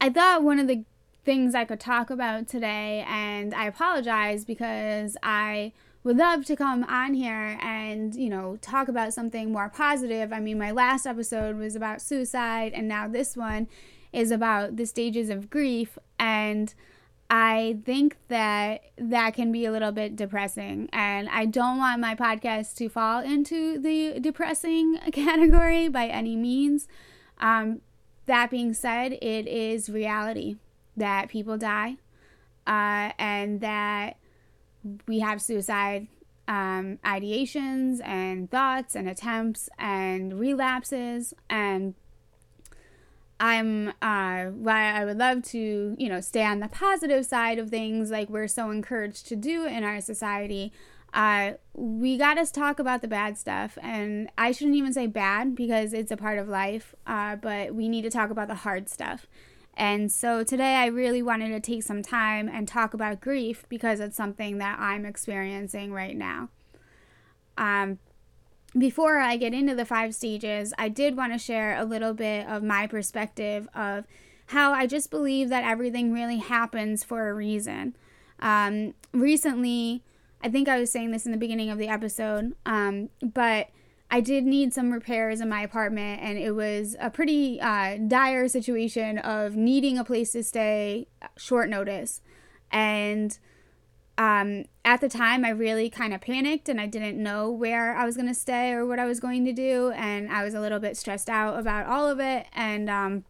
I 0.00 0.10
thought 0.10 0.42
one 0.42 0.58
of 0.58 0.68
the 0.68 0.84
things 1.26 1.54
I 1.56 1.64
could 1.64 1.80
talk 1.80 2.08
about 2.08 2.46
today, 2.46 3.04
and 3.06 3.52
I 3.52 3.66
apologize 3.66 4.44
because 4.44 5.16
I 5.22 5.72
would 6.04 6.16
love 6.16 6.44
to 6.46 6.54
come 6.54 6.84
on 6.84 7.14
here 7.14 7.58
and, 7.60 8.14
you 8.14 8.30
know, 8.30 8.56
talk 8.62 8.86
about 8.86 9.12
something 9.12 9.50
more 9.50 9.68
positive. 9.68 10.32
I 10.32 10.38
mean, 10.38 10.56
my 10.56 10.70
last 10.70 11.04
episode 11.04 11.56
was 11.56 11.74
about 11.74 12.00
suicide, 12.00 12.72
and 12.72 12.86
now 12.86 13.08
this 13.08 13.36
one 13.36 13.66
is 14.12 14.30
about 14.30 14.76
the 14.76 14.86
stages 14.86 15.28
of 15.28 15.50
grief 15.50 15.98
and 16.18 16.72
I 17.28 17.78
think 17.84 18.16
that 18.28 18.84
that 18.96 19.34
can 19.34 19.50
be 19.50 19.66
a 19.66 19.72
little 19.72 19.90
bit 19.90 20.14
depressing. 20.14 20.88
And 20.92 21.28
I 21.28 21.44
don't 21.44 21.76
want 21.76 22.00
my 22.00 22.14
podcast 22.14 22.76
to 22.76 22.88
fall 22.88 23.20
into 23.20 23.78
the 23.78 24.20
depressing 24.20 24.98
category 25.12 25.88
by 25.88 26.06
any 26.06 26.36
means. 26.36 26.86
Um, 27.38 27.80
that 28.26 28.48
being 28.48 28.72
said, 28.74 29.14
it 29.14 29.48
is 29.48 29.90
reality 29.90 30.56
that 30.96 31.28
people 31.28 31.58
die 31.58 31.96
uh, 32.66 33.12
and 33.18 33.60
that 33.60 34.16
we 35.06 35.20
have 35.20 35.42
suicide 35.42 36.06
um, 36.48 36.98
ideations 37.04 38.00
and 38.04 38.50
thoughts 38.50 38.94
and 38.94 39.08
attempts 39.08 39.68
and 39.78 40.38
relapses. 40.38 41.34
And 41.50 41.94
I'm 43.38 43.92
uh 44.00 44.46
why 44.46 44.92
I 44.92 45.04
would 45.04 45.18
love 45.18 45.42
to, 45.44 45.94
you 45.98 46.08
know, 46.08 46.20
stay 46.20 46.44
on 46.44 46.60
the 46.60 46.68
positive 46.68 47.26
side 47.26 47.58
of 47.58 47.68
things 47.68 48.10
like 48.10 48.30
we're 48.30 48.48
so 48.48 48.70
encouraged 48.70 49.26
to 49.28 49.36
do 49.36 49.66
in 49.66 49.84
our 49.84 50.00
society. 50.00 50.72
Uh 51.12 51.52
we 51.74 52.16
got 52.16 52.34
to 52.34 52.50
talk 52.50 52.78
about 52.78 53.02
the 53.02 53.08
bad 53.08 53.36
stuff 53.36 53.76
and 53.82 54.30
I 54.38 54.52
shouldn't 54.52 54.76
even 54.76 54.94
say 54.94 55.06
bad 55.06 55.54
because 55.54 55.92
it's 55.92 56.10
a 56.10 56.16
part 56.16 56.38
of 56.38 56.48
life, 56.48 56.94
uh 57.06 57.36
but 57.36 57.74
we 57.74 57.88
need 57.88 58.02
to 58.02 58.10
talk 58.10 58.30
about 58.30 58.48
the 58.48 58.54
hard 58.54 58.88
stuff. 58.88 59.26
And 59.76 60.10
so 60.10 60.42
today 60.42 60.76
I 60.76 60.86
really 60.86 61.22
wanted 61.22 61.48
to 61.50 61.60
take 61.60 61.82
some 61.82 62.02
time 62.02 62.48
and 62.48 62.66
talk 62.66 62.94
about 62.94 63.20
grief 63.20 63.66
because 63.68 64.00
it's 64.00 64.16
something 64.16 64.58
that 64.58 64.78
I'm 64.78 65.04
experiencing 65.04 65.92
right 65.92 66.16
now. 66.16 66.48
Um 67.58 67.98
before 68.76 69.18
I 69.18 69.36
get 69.36 69.54
into 69.54 69.74
the 69.74 69.84
five 69.84 70.14
stages, 70.14 70.74
I 70.76 70.88
did 70.88 71.16
want 71.16 71.32
to 71.32 71.38
share 71.38 71.78
a 71.78 71.84
little 71.84 72.12
bit 72.12 72.46
of 72.46 72.62
my 72.62 72.86
perspective 72.86 73.68
of 73.74 74.04
how 74.46 74.72
I 74.72 74.86
just 74.86 75.10
believe 75.10 75.48
that 75.48 75.64
everything 75.64 76.12
really 76.12 76.38
happens 76.38 77.02
for 77.02 77.28
a 77.28 77.34
reason. 77.34 77.96
Um, 78.38 78.94
recently, 79.12 80.02
I 80.42 80.50
think 80.50 80.68
I 80.68 80.78
was 80.78 80.92
saying 80.92 81.10
this 81.10 81.26
in 81.26 81.32
the 81.32 81.38
beginning 81.38 81.70
of 81.70 81.78
the 81.78 81.88
episode, 81.88 82.54
um, 82.66 83.08
but 83.22 83.68
I 84.10 84.20
did 84.20 84.44
need 84.44 84.72
some 84.72 84.92
repairs 84.92 85.40
in 85.40 85.48
my 85.48 85.62
apartment, 85.62 86.22
and 86.22 86.38
it 86.38 86.52
was 86.52 86.96
a 87.00 87.10
pretty 87.10 87.60
uh, 87.60 87.96
dire 88.06 88.48
situation 88.48 89.18
of 89.18 89.56
needing 89.56 89.98
a 89.98 90.04
place 90.04 90.32
to 90.32 90.44
stay 90.44 91.08
short 91.36 91.68
notice. 91.68 92.20
And 92.70 93.36
um, 94.18 94.64
at 94.84 95.00
the 95.00 95.08
time, 95.08 95.44
I 95.44 95.50
really 95.50 95.90
kind 95.90 96.14
of 96.14 96.20
panicked 96.20 96.68
and 96.68 96.80
I 96.80 96.86
didn't 96.86 97.22
know 97.22 97.50
where 97.50 97.96
I 97.96 98.04
was 98.04 98.16
going 98.16 98.28
to 98.28 98.34
stay 98.34 98.72
or 98.72 98.86
what 98.86 98.98
I 98.98 99.04
was 99.04 99.20
going 99.20 99.44
to 99.44 99.52
do. 99.52 99.90
And 99.90 100.30
I 100.30 100.42
was 100.42 100.54
a 100.54 100.60
little 100.60 100.78
bit 100.78 100.96
stressed 100.96 101.28
out 101.28 101.58
about 101.58 101.86
all 101.86 102.08
of 102.08 102.20
it. 102.20 102.46
And 102.54 102.88
um, 102.88 103.24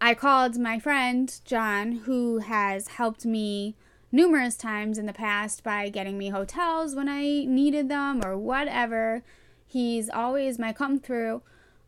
I 0.00 0.14
called 0.14 0.58
my 0.58 0.78
friend, 0.78 1.40
John, 1.44 1.92
who 2.04 2.38
has 2.38 2.88
helped 2.88 3.24
me 3.24 3.74
numerous 4.14 4.54
times 4.56 4.96
in 4.96 5.06
the 5.06 5.12
past 5.12 5.64
by 5.64 5.88
getting 5.88 6.16
me 6.16 6.28
hotels 6.28 6.94
when 6.94 7.08
I 7.08 7.44
needed 7.46 7.88
them 7.88 8.24
or 8.24 8.38
whatever. 8.38 9.24
He's 9.66 10.08
always 10.08 10.56
my 10.56 10.72
come 10.72 11.00
through. 11.00 11.42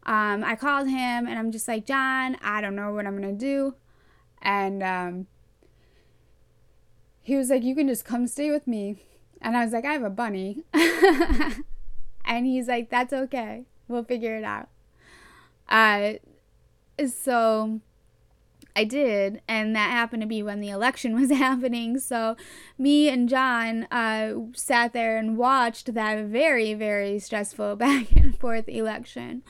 Um, 0.04 0.42
I 0.42 0.56
called 0.56 0.88
him 0.88 1.28
and 1.28 1.38
I'm 1.38 1.52
just 1.52 1.68
like, 1.68 1.87
John, 1.87 2.37
I 2.42 2.61
don't 2.61 2.75
know 2.75 2.92
what 2.92 3.06
I'm 3.06 3.16
going 3.16 3.38
to 3.38 3.45
do. 3.45 3.76
And, 4.42 4.83
um, 4.83 5.26
he 7.23 7.37
was 7.37 7.49
like, 7.50 7.62
You 7.64 7.75
can 7.75 7.88
just 7.88 8.04
come 8.04 8.26
stay 8.26 8.50
with 8.50 8.66
me. 8.66 9.02
And 9.40 9.56
I 9.56 9.64
was 9.64 9.73
like, 9.73 9.85
I 9.85 9.92
have 9.92 10.04
a 10.04 10.11
bunny. 10.11 10.62
and 12.25 12.47
he's 12.47 12.68
like, 12.68 12.90
That's 12.90 13.12
okay. 13.12 13.64
We'll 13.88 14.04
figure 14.04 14.37
it 14.37 14.45
out. 14.45 14.68
Uh, 15.68 16.14
so 17.09 17.80
I 18.76 18.85
did, 18.85 19.40
and 19.49 19.75
that 19.75 19.90
happened 19.90 20.21
to 20.21 20.28
be 20.28 20.42
when 20.42 20.61
the 20.61 20.68
election 20.68 21.14
was 21.21 21.30
happening. 21.30 21.99
So 21.99 22.37
me 22.78 23.09
and 23.09 23.28
John 23.28 23.85
uh, 23.85 24.35
sat 24.54 24.92
there 24.92 25.16
and 25.16 25.38
watched 25.38 25.95
that 25.95 26.26
very, 26.26 26.75
very 26.75 27.18
stressful 27.18 27.76
back 27.76 28.12
and 28.14 28.38
forth 28.38 28.68
election 28.68 29.42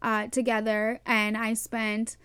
uh, 0.00 0.28
together. 0.28 1.00
And 1.04 1.36
I 1.36 1.52
spent, 1.52 2.16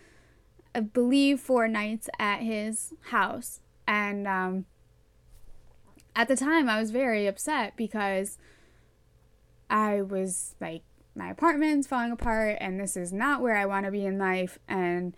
I 0.74 0.80
believe, 0.80 1.42
four 1.42 1.68
nights 1.68 2.10
at 2.18 2.40
his 2.40 2.94
house. 3.10 3.60
And 3.86 4.26
um, 4.28 4.66
at 6.16 6.30
the 6.30 6.36
time 6.36 6.70
I 6.70 6.80
was 6.80 6.92
very 6.92 7.28
upset 7.28 7.76
because 7.76 8.38
I 9.70 10.02
was 10.02 10.56
like 10.62 10.84
my 11.14 11.32
apartment's 11.32 11.88
falling 11.88 12.12
apart 12.12 12.58
and 12.62 12.80
this 12.80 12.96
is 12.96 13.12
not 13.12 13.42
where 13.42 13.56
I 13.56 13.66
want 13.66 13.86
to 13.86 13.92
be 13.92 14.06
in 14.06 14.18
life 14.20 14.60
and 14.68 15.16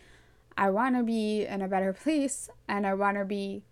I 0.60 0.70
want 0.72 0.98
to 0.98 1.04
be 1.04 1.46
in 1.46 1.62
a 1.62 1.70
better 1.70 1.94
place 1.94 2.50
and 2.68 2.86
I 2.86 2.94
want 2.94 3.16
to 3.16 3.24
be 3.24 3.64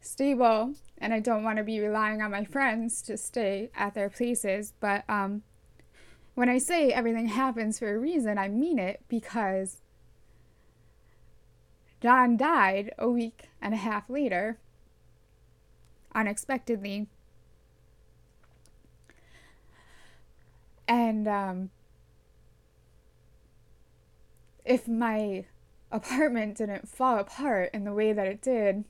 stable 0.00 0.74
and 0.98 1.14
I 1.14 1.20
don't 1.20 1.44
want 1.44 1.58
to 1.58 1.62
be 1.62 1.78
relying 1.78 2.20
on 2.20 2.32
my 2.32 2.44
friends 2.44 3.00
to 3.02 3.16
stay 3.16 3.70
at 3.76 3.94
their 3.94 4.10
places. 4.10 4.72
But 4.80 5.04
um, 5.08 5.42
when 6.34 6.48
I 6.48 6.58
say 6.58 6.90
everything 6.90 7.28
happens 7.28 7.78
for 7.78 7.94
a 7.94 8.00
reason, 8.00 8.36
I 8.36 8.48
mean 8.48 8.80
it 8.80 9.04
because 9.06 9.76
John 12.02 12.36
died 12.36 12.92
a 12.98 13.08
week 13.08 13.48
and 13.62 13.72
a 13.72 13.76
half 13.76 14.10
later, 14.10 14.58
unexpectedly. 16.12 17.06
And 20.88 21.28
um, 21.28 21.70
if 24.64 24.88
my 24.88 25.44
apartment 25.92 26.56
didn't 26.56 26.88
fall 26.88 27.18
apart 27.18 27.70
in 27.72 27.84
the 27.84 27.92
way 27.92 28.12
that 28.12 28.26
it 28.26 28.40
did, 28.40 28.84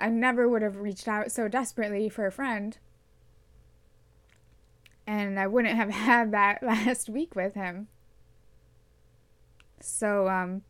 I 0.00 0.08
never 0.08 0.48
would 0.48 0.62
have 0.62 0.76
reached 0.76 1.08
out 1.08 1.32
so 1.32 1.48
desperately 1.48 2.08
for 2.08 2.26
a 2.26 2.32
friend. 2.32 2.78
And 5.06 5.38
I 5.40 5.46
wouldn't 5.46 5.74
have 5.74 5.90
had 6.06 6.32
that 6.32 6.62
last 6.62 7.08
week 7.08 7.34
with 7.34 7.54
him. 7.54 7.88
So, 9.80 10.28
um, 10.28 10.62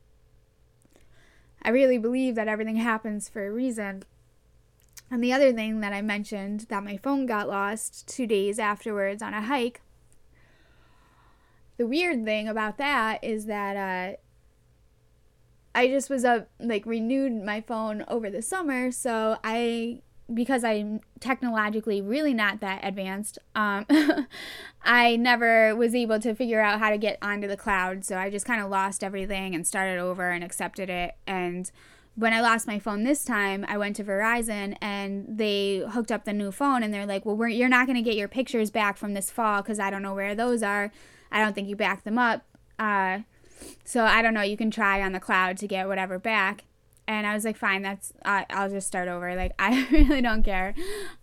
I 1.63 1.71
really 1.71 1.99
believe 1.99 2.35
that 2.35 2.49
everything 2.49 2.77
happens 2.77 3.29
for 3.29 3.47
a 3.47 3.51
reason. 3.51 4.05
And 5.11 5.25
the 5.25 5.33
other 5.33 5.53
thing 5.53 5.81
that 5.81 5.93
I 5.93 6.03
mentioned 6.03 6.67
that 6.69 6.85
my 6.85 6.97
phone 6.97 7.27
got 7.27 7.49
lost 7.49 8.07
two 8.07 8.27
days 8.27 8.59
afterwards 8.59 9.23
on 9.23 9.35
a 9.35 9.43
hike. 9.43 9.81
The 11.79 11.87
weird 11.87 12.25
thing 12.25 12.49
about 12.49 12.77
that 12.79 13.23
is 13.25 13.47
that 13.47 13.77
uh, 13.77 14.17
I 15.75 15.89
just 15.89 16.11
was 16.11 16.25
up 16.25 16.49
like 16.61 16.85
renewed 16.87 17.33
my 17.33 17.61
phone 17.61 18.05
over 18.09 18.29
the 18.31 18.43
summer, 18.43 18.91
so 18.91 19.39
I 19.43 20.03
because 20.33 20.63
I'm 20.63 21.01
technologically 21.21 22.03
really 22.03 22.35
not 22.35 22.61
that 22.61 22.81
advanced, 22.83 23.39
um, 23.55 23.87
I 24.85 25.17
never 25.17 25.75
was 25.75 25.95
able 25.95 26.19
to 26.21 26.35
figure 26.35 26.61
out 26.61 26.81
how 26.81 26.91
to 26.91 26.99
get 26.99 27.19
onto 27.23 27.49
the 27.49 27.57
cloud. 27.57 28.05
So 28.05 28.19
I 28.19 28.29
just 28.29 28.45
kind 28.45 28.61
of 28.61 28.69
lost 28.69 29.03
everything 29.03 29.55
and 29.55 29.67
started 29.67 29.99
over 29.99 30.31
and 30.31 30.45
accepted 30.45 30.91
it. 30.91 31.15
And 31.27 31.71
when 32.15 32.35
I 32.35 32.41
lost 32.41 32.67
my 32.67 32.79
phone 32.79 33.05
this 33.05 33.25
time, 33.25 33.65
I 33.69 33.79
went 33.79 33.97
to 33.97 34.05
Verizon 34.05 34.77
and 34.83 35.25
they 35.29 35.85
hooked 35.89 36.13
up 36.13 36.25
the 36.25 36.33
new 36.33 36.53
phone 36.53 36.83
and 36.83 36.93
they're 36.93 37.07
like, 37.07 37.25
well, 37.25 37.49
you're 37.49 37.69
not 37.69 37.87
going 37.87 37.97
to 37.97 38.03
get 38.03 38.17
your 38.17 38.29
pictures 38.29 38.71
back 38.71 38.99
from 38.99 39.15
this 39.15 39.31
fall 39.31 39.63
because 39.63 39.79
I 39.79 39.89
don't 39.89 40.03
know 40.03 40.15
where 40.15 40.35
those 40.35 40.63
are. 40.63 40.93
I 41.31 41.43
don't 41.43 41.55
think 41.55 41.69
you 41.69 41.77
back 41.77 42.05
them 42.05 42.19
up. 42.19 42.45
Uh, 42.79 43.21
so 43.85 44.05
I 44.05 44.23
don't 44.23 44.35
know. 44.35 44.43
You 44.43 44.57
can 44.57 44.71
try 44.71 45.03
on 45.03 45.13
the 45.13 45.21
cloud 45.21 45.57
to 45.59 45.67
get 45.67 45.89
whatever 45.89 46.19
back. 46.19 46.65
And 47.07 47.27
I 47.27 47.35
was 47.35 47.45
like, 47.45 47.57
fine, 47.57 47.83
that's, 47.83 48.13
I'll 48.25 48.69
just 48.69 48.87
start 48.87 49.09
over. 49.09 49.35
Like, 49.35 49.53
I 49.59 49.89
really 49.91 50.21
don't 50.21 50.43
care. 50.43 50.75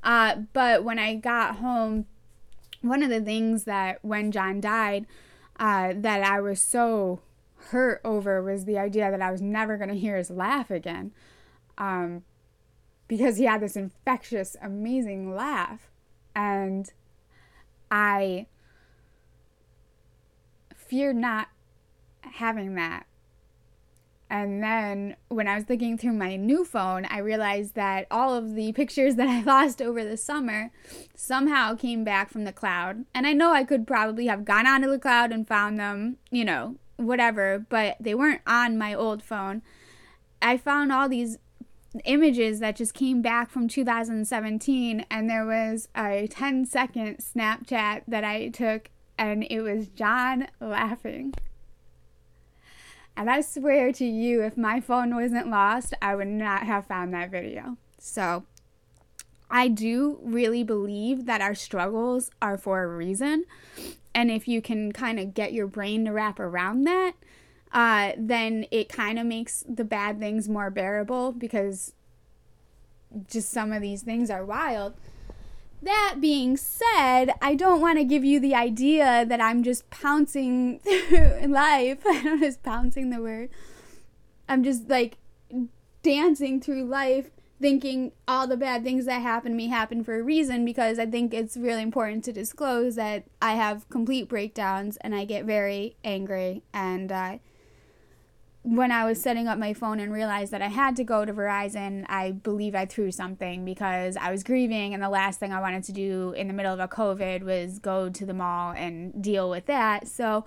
Uh, 0.04 0.38
but 0.54 0.84
when 0.84 0.98
I 0.98 1.16
got 1.16 1.58
home, 1.58 2.06
one 2.82 3.04
of 3.04 3.10
the 3.10 3.22
things 3.22 3.66
that 3.66 4.04
when 4.04 4.32
John 4.32 4.60
died, 4.60 5.06
uh, 5.60 5.94
that 5.96 6.24
I 6.24 6.42
was 6.42 6.60
so 6.60 7.22
hurt 7.70 8.02
over 8.04 8.42
was 8.42 8.66
the 8.66 8.78
idea 8.78 9.10
that 9.12 9.22
I 9.22 9.32
was 9.32 9.42
never 9.42 9.78
going 9.78 9.90
to 9.94 9.96
hear 9.96 10.18
his 10.18 10.30
laugh 10.30 10.72
again. 10.72 11.12
Um, 11.78 12.24
because 13.08 13.38
he 13.38 13.46
had 13.46 13.62
this 13.62 13.76
infectious, 13.76 14.56
amazing 14.62 15.36
laugh. 15.36 15.92
And 16.36 16.92
I 17.92 18.48
feared 20.88 21.16
not 21.16 21.50
having 22.22 22.76
that. 22.76 23.06
And 24.30 24.64
then 24.64 25.16
when 25.28 25.48
I 25.48 25.56
was 25.56 25.70
looking 25.70 25.98
through 25.98 26.14
my 26.14 26.36
new 26.36 26.66
phone, 26.66 27.06
I 27.06 27.20
realized 27.20 27.76
that 27.76 28.08
all 28.10 28.34
of 28.34 28.56
the 28.56 28.74
pictures 28.74 29.16
that 29.16 29.28
I 29.28 29.42
lost 29.46 29.82
over 29.82 30.04
the 30.04 30.18
summer 30.18 30.72
somehow 31.16 31.76
came 31.76 32.04
back 32.04 32.32
from 32.32 32.44
the 32.44 32.52
cloud. 32.52 33.06
And 33.14 33.28
I 33.28 33.34
know 33.34 33.54
I 33.54 33.64
could 33.64 33.86
probably 33.86 34.28
have 34.28 34.44
gone 34.46 34.66
onto 34.66 34.90
the 34.90 35.00
cloud 35.00 35.32
and 35.32 35.48
found 35.48 35.80
them, 35.80 36.18
you 36.32 36.44
know, 36.44 36.76
whatever, 36.98 37.66
but 37.70 37.98
they 38.00 38.16
weren't 38.16 38.42
on 38.48 38.78
my 38.78 38.94
old 38.94 39.22
phone. 39.22 39.62
I 40.42 40.58
found 40.58 40.92
all 40.92 41.08
these 41.08 41.38
images 42.04 42.60
that 42.60 42.76
just 42.76 42.94
came 42.94 43.22
back 43.22 43.50
from 43.50 43.68
2017 43.68 45.06
and 45.10 45.30
there 45.30 45.46
was 45.46 45.88
a 45.96 46.28
10 46.28 46.66
second 46.66 47.20
Snapchat 47.20 48.02
that 48.08 48.24
I 48.24 48.50
took 48.50 48.90
and 49.18 49.46
it 49.50 49.62
was 49.62 49.88
John 49.88 50.48
laughing. 50.60 51.34
And 53.18 53.30
I 53.30 53.42
swear 53.42 53.92
to 53.94 54.06
you, 54.06 54.44
if 54.44 54.58
my 54.58 54.82
phone 54.82 55.16
wasn't 55.16 55.50
lost, 55.50 55.94
I 56.02 56.16
would 56.16 56.28
not 56.28 56.64
have 56.64 56.86
found 56.86 57.14
that 57.14 57.32
video. 57.32 57.78
So 57.98 58.44
I 59.50 59.68
do 59.70 60.20
really 60.22 60.64
believe 60.64 61.26
that 61.26 61.42
our 61.42 61.56
struggles 61.56 62.30
are 62.42 62.58
for 62.58 62.84
a 62.84 62.88
reason. 62.88 63.46
And 64.14 64.32
if 64.32 64.48
you 64.48 64.62
can 64.62 64.92
kind 64.92 65.20
of 65.20 65.34
get 65.34 65.54
your 65.54 65.68
brain 65.68 66.06
to 66.06 66.12
wrap 66.12 66.40
around 66.40 66.84
that, 66.84 67.14
uh, 67.72 68.14
then 68.18 68.66
it 68.72 68.90
kind 68.90 69.20
of 69.20 69.26
makes 69.26 69.64
the 69.68 69.84
bad 69.84 70.20
things 70.20 70.48
more 70.48 70.70
bearable 70.70 71.32
because 71.32 71.94
just 73.30 73.50
some 73.50 73.72
of 73.72 73.82
these 73.82 74.02
things 74.02 74.30
are 74.30 74.46
wild. 74.46 74.94
That 75.82 76.18
being 76.20 76.58
said, 76.58 77.32
I 77.42 77.56
don't 77.56 77.82
want 77.82 77.98
to 78.00 78.04
give 78.04 78.26
you 78.26 78.40
the 78.40 78.56
idea 78.56 79.26
that 79.26 79.42
I'm 79.42 79.62
just 79.64 79.90
pouncing 79.90 80.80
through 80.80 81.48
life. 81.48 82.00
I'm 82.06 82.40
just 82.40 82.64
pouncing 82.64 83.10
the 83.10 83.22
word. 83.22 83.50
I'm 84.48 84.64
just 84.64 84.90
like 84.90 85.18
dancing 86.02 86.62
through 86.62 86.86
life 86.86 87.30
thinking 87.62 88.12
all 88.28 88.48
the 88.48 88.58
bad 88.58 88.84
things 88.84 89.06
that 89.06 89.22
happen 89.22 89.52
to 89.52 89.58
me 89.58 89.68
happen 89.68 90.04
for 90.04 90.20
a 90.20 90.24
reason 90.24 90.66
because 90.66 91.00
I 91.00 91.06
think 91.06 91.34
it's 91.34 91.56
really 91.56 91.82
important 91.82 92.24
to 92.26 92.34
disclose 92.34 92.96
that 92.96 93.24
I 93.42 93.54
have 93.54 93.90
complete 93.90 94.28
breakdowns 94.28 94.98
and 94.98 95.16
I 95.16 95.26
get 95.26 95.46
very 95.46 95.96
angry 96.04 96.64
and 96.74 97.12
uh, 97.12 97.38
when 98.66 98.92
I 98.92 99.06
was 99.06 99.22
setting 99.22 99.48
up 99.48 99.60
my 99.60 99.74
phone 99.74 100.00
and 100.00 100.12
realized 100.12 100.52
that 100.52 100.64
I 100.64 100.70
had 100.70 100.96
to 100.96 101.04
go 101.04 101.24
to 101.24 101.32
Verizon, 101.32 102.04
I 102.10 102.32
believe 102.32 102.74
I 102.74 102.88
threw 102.88 103.12
something 103.12 103.64
because 103.64 104.18
I 104.18 104.32
was 104.32 104.44
grieving, 104.44 104.96
and 104.96 105.04
the 105.04 105.10
last 105.10 105.40
thing 105.40 105.54
I 105.54 105.62
wanted 105.62 105.84
to 105.84 105.92
do 105.92 106.34
in 106.36 106.48
the 106.48 106.54
middle 106.54 106.74
of 106.74 106.80
a 106.80 106.88
COVID 106.88 107.44
was 107.44 107.78
go 107.78 108.10
to 108.10 108.26
the 108.26 108.34
mall 108.34 108.72
and 108.72 109.22
deal 109.22 109.52
with 109.52 109.68
that. 109.68 110.08
So 110.08 110.46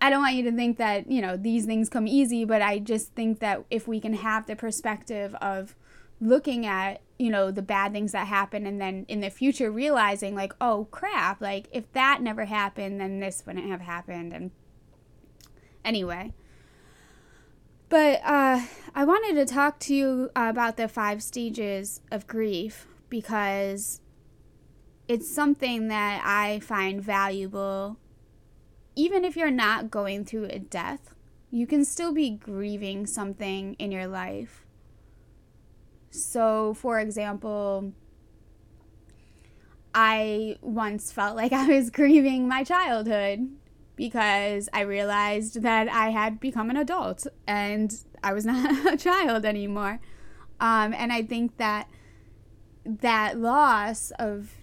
I 0.00 0.10
don't 0.10 0.20
want 0.20 0.34
you 0.34 0.42
to 0.50 0.56
think 0.56 0.78
that, 0.78 1.08
you 1.12 1.22
know, 1.22 1.36
these 1.36 1.64
things 1.64 1.88
come 1.88 2.08
easy, 2.08 2.44
but 2.44 2.60
I 2.60 2.80
just 2.80 3.14
think 3.14 3.38
that 3.38 3.62
if 3.70 3.86
we 3.86 4.00
can 4.00 4.14
have 4.14 4.48
the 4.48 4.56
perspective 4.56 5.36
of 5.36 5.76
looking 6.20 6.66
at, 6.66 7.02
you 7.20 7.30
know, 7.30 7.52
the 7.52 7.62
bad 7.62 7.92
things 7.92 8.10
that 8.10 8.26
happen 8.26 8.66
and 8.66 8.80
then 8.80 9.06
in 9.06 9.20
the 9.20 9.30
future 9.30 9.70
realizing, 9.70 10.34
like, 10.34 10.54
oh 10.60 10.88
crap, 10.90 11.40
like 11.40 11.68
if 11.70 11.92
that 11.92 12.20
never 12.20 12.46
happened, 12.46 13.00
then 13.00 13.20
this 13.20 13.44
wouldn't 13.46 13.70
have 13.70 13.82
happened. 13.82 14.32
And 14.32 14.50
anyway. 15.84 16.32
But 17.92 18.22
uh, 18.24 18.62
I 18.94 19.04
wanted 19.04 19.34
to 19.34 19.54
talk 19.54 19.78
to 19.80 19.94
you 19.94 20.30
about 20.34 20.78
the 20.78 20.88
five 20.88 21.22
stages 21.22 22.00
of 22.10 22.26
grief 22.26 22.86
because 23.10 24.00
it's 25.08 25.30
something 25.30 25.88
that 25.88 26.22
I 26.24 26.60
find 26.60 27.02
valuable. 27.02 27.98
Even 28.96 29.26
if 29.26 29.36
you're 29.36 29.50
not 29.50 29.90
going 29.90 30.24
through 30.24 30.46
a 30.46 30.58
death, 30.58 31.12
you 31.50 31.66
can 31.66 31.84
still 31.84 32.14
be 32.14 32.30
grieving 32.30 33.04
something 33.04 33.74
in 33.74 33.92
your 33.92 34.06
life. 34.06 34.64
So, 36.08 36.72
for 36.72 36.98
example, 36.98 37.92
I 39.94 40.56
once 40.62 41.12
felt 41.12 41.36
like 41.36 41.52
I 41.52 41.66
was 41.66 41.90
grieving 42.00 42.48
my 42.48 42.64
childhood 42.64 43.50
because 44.02 44.68
I 44.72 44.80
realized 44.80 45.62
that 45.62 45.88
I 45.88 46.10
had 46.10 46.40
become 46.40 46.70
an 46.70 46.76
adult 46.76 47.24
and 47.46 47.94
I 48.20 48.32
was 48.32 48.44
not 48.52 48.92
a 48.92 48.96
child 48.96 49.44
anymore. 49.44 50.00
Um, 50.58 50.92
and 50.92 51.12
I 51.12 51.22
think 51.22 51.56
that 51.58 51.88
that 52.84 53.38
loss 53.38 54.10
of 54.18 54.56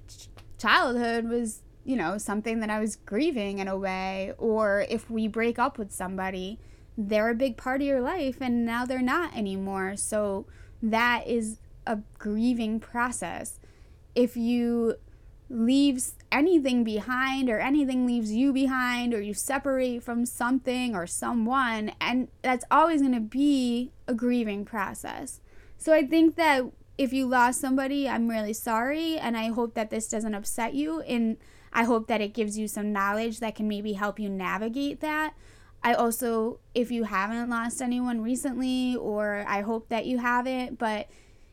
childhood 0.57 1.29
was, 1.29 1.61
you 1.85 1.95
know, 1.95 2.17
something 2.17 2.59
that 2.59 2.69
I 2.69 2.81
was 2.81 2.97
grieving 2.97 3.59
in 3.59 3.69
a 3.69 3.77
way. 3.77 4.33
Or 4.37 4.85
if 4.89 5.09
we 5.09 5.29
break 5.29 5.57
up 5.57 5.77
with 5.77 5.93
somebody, 5.93 6.59
they're 6.97 7.29
a 7.29 7.35
big 7.35 7.55
part 7.55 7.79
of 7.79 7.87
your 7.87 8.01
life 8.01 8.41
and 8.41 8.65
now 8.65 8.85
they're 8.85 9.01
not 9.01 9.33
anymore. 9.37 9.95
So 9.95 10.47
that 10.83 11.25
is 11.25 11.59
a 11.87 11.99
grieving 12.17 12.81
process. 12.81 13.57
If 14.15 14.35
you 14.35 14.95
leaves 15.49 16.13
anything 16.31 16.83
behind 16.83 17.49
or 17.49 17.59
anything 17.59 18.05
leaves 18.05 18.31
you 18.31 18.53
behind 18.53 19.13
or 19.13 19.21
you 19.21 19.33
separate 19.33 20.03
from 20.03 20.25
something 20.25 20.95
or 20.95 21.07
someone 21.07 21.91
and 21.99 22.27
that's 22.43 22.65
always 22.69 23.01
going 23.01 23.13
to 23.13 23.19
be 23.19 23.91
a 24.07 24.13
grieving 24.13 24.63
process. 24.63 25.41
So 25.77 25.91
I 25.93 26.05
think 26.05 26.35
that 26.35 26.63
if 26.99 27.13
you 27.13 27.25
lost 27.25 27.61
somebody, 27.61 28.07
I'm 28.07 28.29
really 28.29 28.53
sorry 28.53 29.17
and 29.17 29.35
I 29.35 29.47
hope 29.47 29.73
that 29.73 29.89
this 29.89 30.07
doesn't 30.07 30.35
upset 30.35 30.73
you 30.75 31.01
and 31.01 31.37
I 31.73 31.83
hope 31.83 32.07
that 32.07 32.21
it 32.21 32.33
gives 32.33 32.57
you 32.57 32.67
some 32.67 32.91
knowledge 32.91 33.39
that 33.39 33.55
can 33.55 33.67
maybe 33.67 33.93
help 33.93 34.19
you 34.19 34.29
navigate 34.29 34.99
that. 35.01 35.33
I 35.81 35.93
also, 35.93 36.59
if 36.75 36.91
you 36.91 37.05
haven't 37.05 37.49
lost 37.49 37.81
anyone 37.81 38.21
recently, 38.21 38.97
or 38.97 39.45
I 39.47 39.61
hope 39.61 39.89
that 39.89 40.05
you 40.05 40.17
haven't, 40.17 40.77
but 40.77 41.07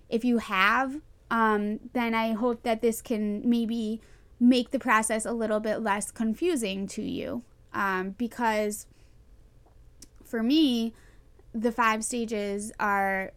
if 0.08 0.24
you 0.24 0.38
have, 0.38 1.00
um, 1.30 1.80
then 1.92 2.14
I 2.14 2.32
hope 2.32 2.62
that 2.62 2.82
this 2.82 3.02
can 3.02 3.48
maybe 3.48 4.00
make 4.38 4.70
the 4.70 4.78
process 4.78 5.24
a 5.24 5.32
little 5.32 5.60
bit 5.60 5.78
less 5.78 6.10
confusing 6.10 6.86
to 6.88 7.02
you. 7.02 7.42
Um, 7.72 8.10
because 8.10 8.86
for 10.24 10.42
me, 10.42 10.94
the 11.52 11.72
five 11.72 12.04
stages 12.04 12.72
are 12.78 13.32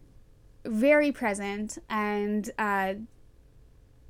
very 0.64 1.10
present, 1.10 1.78
and 1.88 2.50
uh, 2.58 2.94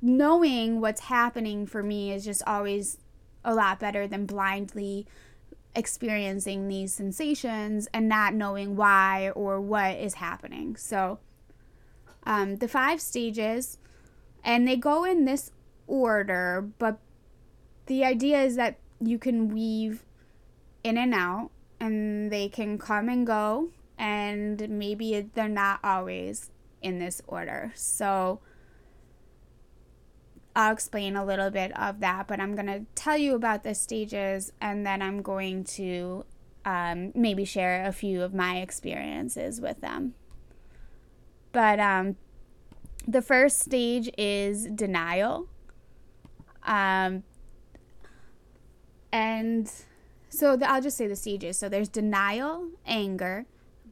knowing 0.01 0.81
what's 0.81 1.01
happening 1.01 1.65
for 1.65 1.81
me 1.81 2.11
is 2.11 2.25
just 2.25 2.43
always 2.45 2.97
a 3.43 3.53
lot 3.53 3.79
better 3.79 4.07
than 4.07 4.25
blindly 4.25 5.07
experiencing 5.75 6.67
these 6.67 6.93
sensations 6.93 7.87
and 7.93 8.09
not 8.09 8.33
knowing 8.33 8.75
why 8.75 9.29
or 9.31 9.61
what 9.61 9.95
is 9.97 10.15
happening. 10.15 10.75
So, 10.75 11.19
um, 12.23 12.57
the 12.57 12.67
five 12.67 13.01
stages, 13.01 13.77
and 14.43 14.67
they 14.67 14.75
go 14.75 15.03
in 15.03 15.25
this 15.25 15.51
order, 15.87 16.69
but 16.79 16.99
the 17.87 18.03
idea 18.03 18.41
is 18.41 18.55
that 18.55 18.77
you 18.99 19.17
can 19.17 19.49
weave 19.49 20.05
in 20.83 20.97
and 20.97 21.13
out 21.13 21.49
and 21.79 22.31
they 22.31 22.47
can 22.47 22.77
come 22.77 23.09
and 23.09 23.25
go 23.25 23.69
and 23.97 24.69
maybe 24.69 25.29
they're 25.33 25.47
not 25.47 25.79
always 25.83 26.51
in 26.81 26.99
this 26.99 27.21
order. 27.27 27.71
So 27.75 28.39
I'll 30.55 30.73
explain 30.73 31.15
a 31.15 31.25
little 31.25 31.49
bit 31.49 31.77
of 31.77 31.99
that, 31.99 32.27
but 32.27 32.39
I'm 32.39 32.55
going 32.55 32.67
to 32.67 32.85
tell 32.95 33.17
you 33.17 33.35
about 33.35 33.63
the 33.63 33.75
stages 33.75 34.51
and 34.59 34.85
then 34.85 35.01
I'm 35.01 35.21
going 35.21 35.63
to 35.65 36.25
um, 36.65 37.11
maybe 37.15 37.45
share 37.45 37.85
a 37.85 37.91
few 37.91 38.21
of 38.21 38.33
my 38.33 38.57
experiences 38.57 39.61
with 39.61 39.81
them. 39.81 40.15
But 41.51 41.79
um, 41.79 42.15
the 43.07 43.21
first 43.21 43.59
stage 43.59 44.09
is 44.17 44.67
denial. 44.67 45.47
Um, 46.63 47.23
and 49.11 49.71
so 50.29 50.55
the, 50.55 50.69
I'll 50.69 50.81
just 50.81 50.97
say 50.97 51.07
the 51.07 51.15
stages. 51.15 51.57
So 51.57 51.67
there's 51.67 51.89
denial, 51.89 52.69
anger, 52.85 53.45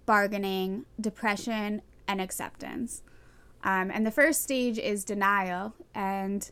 bargaining, 0.05 0.85
depression, 0.99 1.81
and 2.07 2.21
acceptance. 2.21 3.03
Um, 3.63 3.91
and 3.93 4.05
the 4.05 4.11
first 4.11 4.41
stage 4.41 4.77
is 4.77 5.03
denial. 5.03 5.73
And 5.93 6.49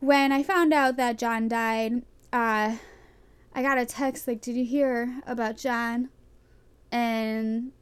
when 0.00 0.30
I 0.30 0.42
found 0.42 0.74
out 0.74 0.96
that 0.96 1.16
John 1.16 1.48
died, 1.48 2.02
uh, 2.32 2.76
I 3.54 3.62
got 3.62 3.78
a 3.78 3.86
text 3.86 4.28
like, 4.28 4.40
Did 4.40 4.56
you 4.56 4.64
hear 4.64 5.22
about 5.26 5.56
John? 5.56 6.10
And 6.92 7.72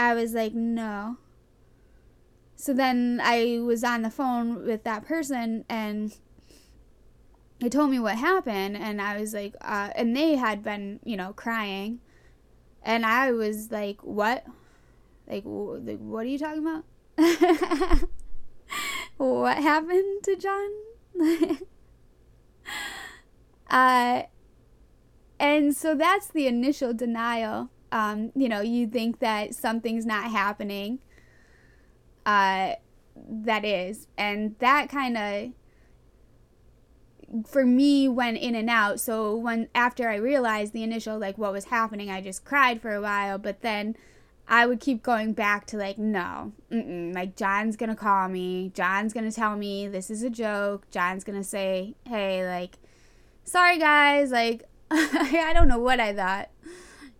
I 0.00 0.14
was 0.14 0.32
like, 0.32 0.54
No. 0.54 1.18
So 2.56 2.72
then 2.72 3.20
I 3.22 3.58
was 3.60 3.84
on 3.84 4.02
the 4.02 4.10
phone 4.10 4.64
with 4.64 4.84
that 4.84 5.04
person 5.06 5.64
and 5.68 6.16
they 7.58 7.68
told 7.68 7.90
me 7.90 7.98
what 7.98 8.16
happened 8.16 8.76
and 8.76 9.02
i 9.02 9.18
was 9.18 9.34
like 9.34 9.54
uh, 9.60 9.90
and 9.94 10.16
they 10.16 10.36
had 10.36 10.62
been 10.62 11.00
you 11.04 11.16
know 11.16 11.32
crying. 11.32 12.00
And 12.82 13.04
i 13.04 13.32
was 13.32 13.70
like 13.70 14.02
what? 14.02 14.46
Like, 15.26 15.44
like 15.44 15.98
what 15.98 16.24
are 16.24 16.28
you 16.28 16.38
talking 16.38 16.66
about? 16.66 16.84
What 19.16 19.58
happened 19.58 20.24
to 20.24 20.36
john? 20.36 20.70
Uh 23.70 24.22
and 25.38 25.76
so 25.76 25.94
that's 25.94 26.26
the 26.26 26.46
initial 26.46 26.92
denial 26.92 27.70
um 27.92 28.32
you 28.34 28.48
know 28.48 28.60
you 28.60 28.86
think 28.86 29.18
that 29.18 29.54
something's 29.54 30.06
not 30.06 30.30
happening 30.30 30.98
uh 32.26 32.74
that 33.28 33.64
is. 33.64 34.08
And 34.16 34.56
that 34.58 34.88
kind 34.88 35.16
of 35.16 37.48
for 37.48 37.64
me 37.64 38.08
went 38.08 38.38
in 38.38 38.54
and 38.54 38.68
out. 38.68 39.00
So 39.00 39.36
when 39.36 39.68
after 39.74 40.08
I 40.08 40.16
realized 40.16 40.72
the 40.72 40.82
initial 40.82 41.18
like 41.18 41.38
what 41.38 41.52
was 41.52 41.66
happening, 41.66 42.10
I 42.10 42.20
just 42.20 42.44
cried 42.44 42.80
for 42.80 42.94
a 42.94 43.00
while, 43.00 43.38
but 43.38 43.62
then 43.62 43.96
I 44.48 44.66
would 44.66 44.80
keep 44.80 45.02
going 45.02 45.32
back 45.32 45.66
to 45.68 45.76
like 45.76 45.96
no, 45.96 46.52
like 46.70 47.36
John's 47.36 47.76
gonna 47.76 47.96
call 47.96 48.28
me, 48.28 48.72
John's 48.74 49.12
gonna 49.12 49.30
tell 49.30 49.56
me 49.56 49.86
this 49.86 50.10
is 50.10 50.22
a 50.22 50.30
joke, 50.30 50.90
John's 50.90 51.22
gonna 51.22 51.44
say, 51.44 51.94
hey, 52.04 52.46
like, 52.46 52.78
sorry 53.44 53.78
guys, 53.78 54.32
like 54.32 54.64
I 54.90 55.52
don't 55.54 55.68
know 55.68 55.78
what 55.78 56.00
I 56.00 56.12
thought, 56.12 56.50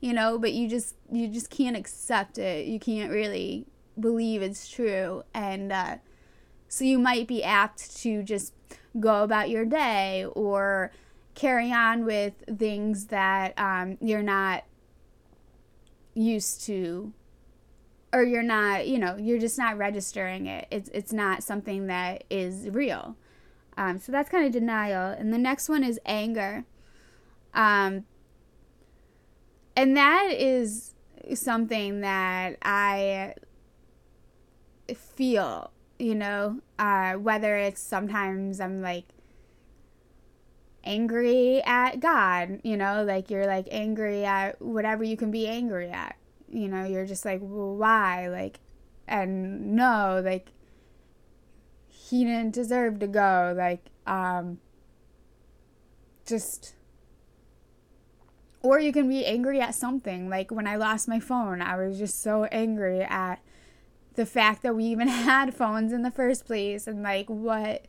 you 0.01 0.13
know, 0.13 0.39
but 0.39 0.53
you 0.53 0.69
just 0.69 0.97
you 1.11 1.29
just 1.29 1.51
can't 1.51 1.77
accept 1.77 2.39
it. 2.39 2.67
You 2.67 2.79
can't 2.79 3.11
really 3.11 3.67
believe 3.99 4.43
it's 4.43 4.69
true, 4.69 5.23
and 5.35 5.73
uh, 5.73 5.97
so 6.69 6.85
you 6.85 6.99
might 6.99 7.27
be 7.27 7.45
apt 7.45 7.97
to 7.99 8.23
just 8.23 8.55
go 8.99 9.23
about 9.23 9.51
your 9.51 9.65
day 9.65 10.25
or 10.35 10.91
carry 11.35 11.73
on 11.73 12.05
with 12.05 12.35
things 12.59 13.07
that 13.07 13.59
um, 13.59 13.97
you're 14.01 14.23
not 14.23 14.65
used 16.15 16.63
to 16.63 17.13
or 18.13 18.25
you're 18.25 18.43
not 18.43 18.89
you 18.89 18.99
know 18.99 19.17
you're 19.17 19.39
just 19.39 19.59
not 19.59 19.77
registering 19.79 20.47
it. 20.47 20.67
It's 20.71 20.89
it's 20.93 21.13
not 21.13 21.43
something 21.43 21.87
that 21.87 22.25
is 22.31 22.69
real. 22.71 23.17
Um, 23.77 23.99
so 23.99 24.13
that's 24.13 24.29
kind 24.29 24.45
of 24.45 24.53
denial. 24.53 25.15
And 25.17 25.33
the 25.33 25.39
next 25.39 25.69
one 25.69 25.85
is 25.85 25.99
anger. 26.05 26.65
Um, 27.55 28.05
and 29.77 29.97
that 29.97 30.31
is 30.33 30.95
something 31.35 32.01
that 32.01 32.57
i 32.63 33.35
feel 34.95 35.71
you 36.01 36.15
know, 36.15 36.61
uh, 36.79 37.13
whether 37.15 37.57
it's 37.59 37.81
sometimes 37.81 38.59
I'm 38.59 38.81
like 38.81 39.05
angry 40.83 41.63
at 41.63 42.01
God, 42.01 42.61
you 42.65 42.77
know, 42.77 43.05
like 43.05 43.31
you're 43.31 43.47
like 43.47 43.69
angry 43.71 44.25
at 44.25 44.61
whatever 44.63 45.05
you 45.05 45.17
can 45.17 45.31
be 45.31 45.47
angry 45.47 45.91
at, 45.91 46.17
you 46.49 46.69
know, 46.69 46.87
you're 46.87 47.05
just 47.05 47.25
like, 47.25 47.41
well, 47.43 47.77
why? 47.77 48.29
Like, 48.29 48.61
and 49.07 49.77
no, 49.77 50.23
like, 50.25 50.49
he 51.87 52.25
didn't 52.25 52.55
deserve 52.55 52.99
to 53.01 53.07
go. 53.07 53.55
Like, 53.57 53.85
um, 54.07 54.59
just, 56.25 56.75
or 58.62 58.79
you 58.79 58.92
can 58.92 59.09
be 59.09 59.25
angry 59.25 59.61
at 59.61 59.75
something. 59.75 60.29
Like, 60.29 60.51
when 60.51 60.66
I 60.66 60.77
lost 60.77 61.09
my 61.09 61.20
phone, 61.20 61.62
I 61.62 61.77
was 61.77 61.99
just 61.99 62.23
so 62.23 62.44
angry 62.44 63.03
at 63.03 63.40
the 64.14 64.27
fact 64.27 64.62
that 64.62 64.75
we 64.75 64.85
even 64.85 65.09
had 65.31 65.55
phones 65.55 65.92
in 65.92 66.03
the 66.03 66.11
first 66.11 66.46
place 66.46 66.87
and 66.87 67.03
like 67.03 67.29
what 67.29 67.87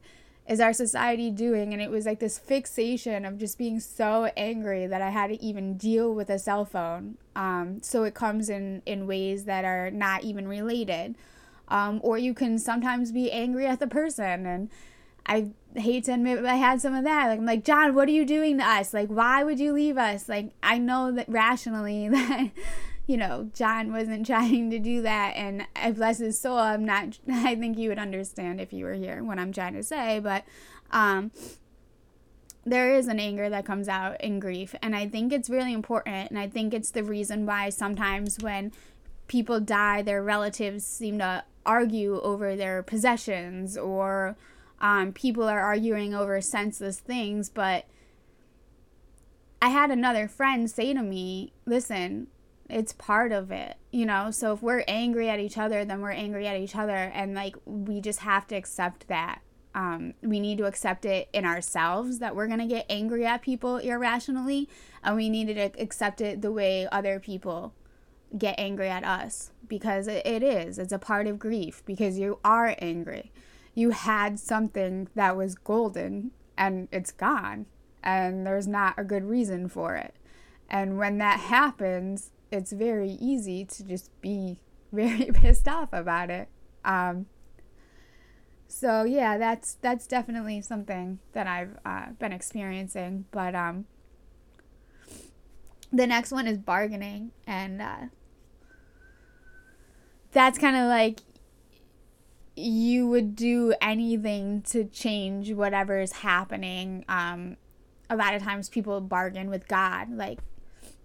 is 0.48 0.60
our 0.60 0.74
society 0.74 1.30
doing? 1.30 1.72
And 1.74 1.82
it 1.82 1.90
was 1.90 2.06
like 2.06 2.20
this 2.20 2.40
fixation 2.40 3.26
of 3.26 3.38
just 3.38 3.58
being 3.58 3.80
so 3.80 4.32
angry 4.36 4.88
that 4.88 5.02
i 5.02 5.10
had 5.10 5.28
to 5.28 5.42
even 5.42 5.78
deal 5.78 6.14
with 6.14 6.30
a 6.30 6.40
cell 6.40 6.66
phone. 6.66 7.18
Um, 7.36 7.80
so 7.82 8.04
it 8.04 8.14
comes 8.14 8.50
in 8.50 8.82
in 8.86 9.08
ways 9.08 9.46
that 9.46 9.66
are 9.66 9.92
not 9.92 10.24
even 10.24 10.48
related. 10.48 11.16
Um, 11.68 12.02
or 12.04 12.18
you 12.18 12.34
can 12.34 12.60
sometimes 12.60 13.12
be 13.12 13.32
angry 13.32 13.66
at 13.66 13.80
the 13.80 13.88
person 13.88 14.46
and 14.46 14.70
i 15.26 15.50
hate 15.76 16.04
to 16.04 16.14
admit 16.14 16.44
i 16.46 16.56
had 16.56 16.82
some 16.82 16.94
of 16.94 17.04
that 17.04 17.28
like 17.28 17.40
i'm 17.40 17.46
like 17.46 17.64
john 17.64 17.96
what 17.96 18.08
are 18.08 18.12
you 18.12 18.26
doing 18.26 18.58
to 18.58 18.64
us 18.64 18.94
like 18.94 19.08
why 19.08 19.44
would 19.44 19.60
you 19.60 19.72
leave 19.72 19.98
us 19.98 20.28
like 20.28 20.52
i 20.62 20.78
know 20.78 21.12
that 21.12 21.28
rationally 21.30 22.08
that 22.10 22.50
you 23.12 23.18
know, 23.18 23.50
John 23.54 23.92
wasn't 23.92 24.26
trying 24.26 24.70
to 24.72 24.80
do 24.80 25.02
that. 25.02 25.34
And 25.36 25.68
I 25.76 25.92
bless 25.92 26.20
his 26.20 26.40
soul, 26.40 26.58
I'm 26.58 26.86
not, 26.86 27.20
I 27.30 27.56
think 27.56 27.78
you 27.78 27.90
would 27.90 28.00
understand 28.00 28.62
if 28.62 28.72
you 28.72 28.86
were 28.86 28.94
here 28.94 29.24
what 29.24 29.38
I'm 29.38 29.52
trying 29.52 29.74
to 29.74 29.84
say. 29.84 30.20
But, 30.20 30.46
um, 30.92 31.32
there 32.64 32.96
is 32.96 33.08
an 33.08 33.20
anger 33.20 33.50
that 33.50 33.66
comes 33.66 33.90
out 33.90 34.22
in 34.22 34.40
grief. 34.40 34.76
And 34.84 34.96
I 34.96 35.08
think 35.08 35.34
it's 35.34 35.50
really 35.50 35.74
important. 35.74 36.30
And 36.30 36.40
I 36.40 36.48
think 36.48 36.74
it's 36.74 36.92
the 36.92 37.04
reason 37.04 37.46
why 37.46 37.70
sometimes 37.70 38.38
when 38.40 38.72
people 39.28 39.60
die, 39.60 40.04
their 40.04 40.22
relatives 40.22 40.86
seem 40.86 41.18
to 41.20 41.44
argue 41.66 42.22
over 42.22 42.56
their 42.56 42.84
possessions 42.84 43.78
or 43.78 44.36
um, 44.82 45.14
people 45.14 45.44
are 45.44 45.62
arguing 45.62 46.14
over 46.14 46.42
senseless 46.42 47.00
things. 47.00 47.50
But 47.50 47.86
I 49.62 49.70
had 49.70 49.92
another 49.92 50.28
friend 50.28 50.70
say 50.70 50.94
to 50.94 51.02
me, 51.02 51.54
listen, 51.66 52.28
it's 52.70 52.92
part 52.94 53.32
of 53.32 53.52
it 53.52 53.78
you 53.92 54.06
know? 54.06 54.32
So 54.32 54.54
if 54.54 54.62
we're 54.62 54.84
angry 54.88 55.30
at 55.30 55.40
each 55.40 55.58
other 55.58 55.86
then 55.86 56.02
we're 56.02 56.12
angry 56.12 56.48
at 56.48 56.58
each 56.58 56.76
other 56.76 56.94
and 56.94 57.34
like 57.36 57.56
we 57.66 58.02
just 58.02 58.20
have 58.20 58.48
to 58.48 58.56
accept 58.56 59.08
that. 59.08 59.42
Um, 59.74 60.16
we 60.22 60.42
need 60.42 60.58
to 60.58 60.66
accept 60.66 61.06
it 61.06 61.30
in 61.32 61.46
ourselves 61.46 62.20
that 62.20 62.36
we're 62.36 62.48
going 62.48 62.60
to 62.60 62.66
get 62.66 62.86
angry 62.90 63.26
at 63.26 63.42
people 63.42 63.78
irrationally 63.78 64.68
and 65.02 65.16
we 65.16 65.30
need 65.30 65.48
to 65.48 65.72
accept 65.82 66.20
it 66.20 66.42
the 66.42 66.52
way 66.52 66.88
other 66.92 67.22
people 67.22 67.74
get 68.38 68.56
angry 68.58 68.90
at 68.90 69.06
us 69.06 69.52
because 69.68 70.08
it, 70.08 70.26
it 70.26 70.44
is. 70.44 70.78
It's 70.78 70.92
a 70.92 71.00
part 71.00 71.26
of 71.28 71.40
grief 71.40 71.84
because 71.86 72.20
you 72.20 72.40
are 72.44 72.76
angry 72.80 73.32
you 73.74 73.92
had 73.92 74.40
something 74.40 75.08
that 75.16 75.36
was 75.36 75.56
golden 75.56 76.32
and 76.58 76.88
it's 76.92 77.12
gone 77.12 77.66
and 78.04 78.46
there's 78.46 78.68
not 78.68 78.96
a 78.98 79.04
good 79.04 79.24
reason 79.24 79.68
for 79.68 79.96
it. 79.96 80.16
And 80.70 80.98
when 80.98 81.18
that 81.20 81.40
happens, 81.40 82.32
it's 82.52 82.72
very 82.72 83.12
easy 83.12 83.66
to 83.66 83.84
just 83.84 84.10
be 84.22 84.58
very 84.92 85.32
pissed 85.34 85.68
off 85.68 85.90
about 85.94 86.30
it. 86.30 86.50
Um, 86.84 87.28
so 88.68 89.04
yeah, 89.04 89.38
that's 89.38 89.76
that's 89.82 90.08
definitely 90.08 90.62
something 90.62 91.20
that 91.34 91.46
I've 91.46 91.78
uh, 91.86 92.12
been 92.18 92.32
experiencing. 92.32 93.26
But 93.32 93.54
um, 93.54 93.86
the 95.92 96.08
next 96.08 96.32
one 96.32 96.48
is 96.48 96.58
bargaining, 96.58 97.32
and 97.46 97.82
uh, 97.82 98.06
that's 100.32 100.58
kind 100.58 100.78
of 100.78 100.88
like 100.88 101.20
you 102.56 103.08
would 103.08 103.36
do 103.36 103.74
anything 103.82 104.62
to 104.62 104.84
change 104.86 105.52
whatever 105.54 106.00
is 106.00 106.12
happening. 106.12 107.06
Um, 107.08 107.58
a 108.10 108.16
lot 108.16 108.34
of 108.34 108.44
times 108.44 108.70
people 108.70 109.00
bargain 109.00 109.50
with 109.50 109.68
God, 109.68 110.12
like, 110.12 110.40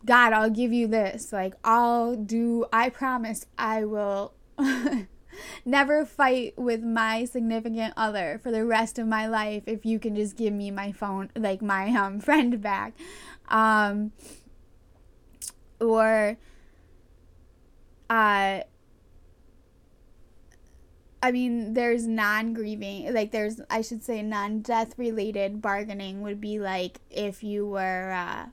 God, 0.04 0.32
I'll 0.32 0.50
give 0.50 0.72
you 0.72 0.86
this. 0.86 1.32
Like, 1.32 1.54
I'll 1.64 2.16
do, 2.16 2.66
I 2.72 2.90
promise 2.90 3.46
I 3.56 3.84
will 3.84 4.32
never 5.64 6.04
fight 6.04 6.54
with 6.56 6.82
my 6.82 7.24
significant 7.24 7.94
other 7.96 8.40
for 8.42 8.50
the 8.50 8.64
rest 8.64 8.98
of 8.98 9.06
my 9.06 9.26
life 9.26 9.64
if 9.66 9.86
you 9.86 9.98
can 9.98 10.16
just 10.16 10.36
give 10.36 10.52
me 10.52 10.70
my 10.70 10.92
phone, 10.92 11.30
like 11.36 11.62
my 11.62 11.88
um, 11.90 12.20
friend 12.26 12.60
back. 12.60 12.94
Um, 13.48 14.12
or, 15.80 16.36
uh, 18.10 18.60
I 21.22 21.32
mean, 21.32 21.74
there's 21.74 22.06
non 22.06 22.52
grieving, 22.52 23.12
like, 23.12 23.32
there's, 23.32 23.60
I 23.70 23.80
should 23.80 24.04
say, 24.04 24.22
non 24.22 24.60
death 24.60 24.94
related 24.98 25.62
bargaining 25.62 26.22
would 26.22 26.40
be 26.40 26.58
like 26.58 27.00
if 27.10 27.42
you 27.42 27.66
were, 27.66 28.12
uh, 28.12 28.46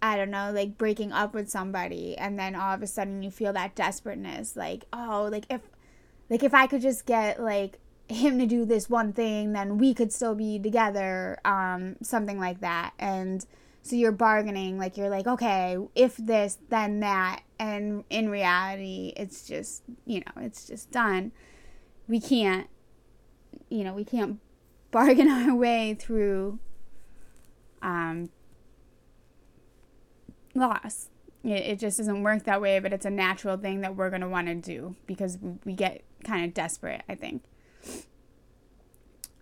I 0.00 0.16
don't 0.16 0.30
know, 0.30 0.52
like 0.52 0.78
breaking 0.78 1.12
up 1.12 1.34
with 1.34 1.50
somebody 1.50 2.16
and 2.16 2.38
then 2.38 2.54
all 2.54 2.74
of 2.74 2.82
a 2.82 2.86
sudden 2.86 3.22
you 3.22 3.30
feel 3.30 3.52
that 3.54 3.74
desperateness, 3.74 4.56
like, 4.56 4.84
oh, 4.92 5.28
like 5.30 5.46
if, 5.50 5.62
like 6.30 6.42
if 6.42 6.54
I 6.54 6.66
could 6.66 6.82
just 6.82 7.06
get, 7.06 7.42
like, 7.42 7.78
him 8.08 8.38
to 8.38 8.46
do 8.46 8.64
this 8.66 8.90
one 8.90 9.12
thing, 9.14 9.52
then 9.52 9.78
we 9.78 9.94
could 9.94 10.12
still 10.12 10.34
be 10.34 10.58
together, 10.58 11.38
um, 11.44 11.96
something 12.02 12.38
like 12.38 12.60
that. 12.60 12.92
And, 12.98 13.44
so 13.84 13.96
you're 13.96 14.12
bargaining, 14.12 14.78
like 14.78 14.96
you're 14.96 15.10
like, 15.10 15.26
okay, 15.26 15.76
if 15.94 16.16
this, 16.16 16.56
then 16.70 17.00
that. 17.00 17.42
And 17.58 18.04
in 18.08 18.30
reality, 18.30 19.12
it's 19.14 19.46
just, 19.46 19.82
you 20.06 20.20
know, 20.20 20.32
it's 20.40 20.66
just 20.66 20.90
done. 20.90 21.32
We 22.08 22.18
can't, 22.18 22.66
you 23.68 23.84
know, 23.84 23.92
we 23.92 24.06
can't 24.06 24.40
bargain 24.90 25.28
our 25.28 25.54
way 25.54 25.92
through 25.92 26.60
um, 27.82 28.30
loss. 30.54 31.10
It, 31.44 31.50
it 31.50 31.78
just 31.78 31.98
doesn't 31.98 32.22
work 32.22 32.44
that 32.44 32.62
way, 32.62 32.78
but 32.78 32.94
it's 32.94 33.04
a 33.04 33.10
natural 33.10 33.58
thing 33.58 33.82
that 33.82 33.96
we're 33.96 34.08
going 34.08 34.22
to 34.22 34.28
want 34.28 34.46
to 34.46 34.54
do 34.54 34.96
because 35.06 35.36
we 35.66 35.74
get 35.74 36.04
kind 36.24 36.46
of 36.46 36.54
desperate, 36.54 37.02
I 37.06 37.16
think. 37.16 37.42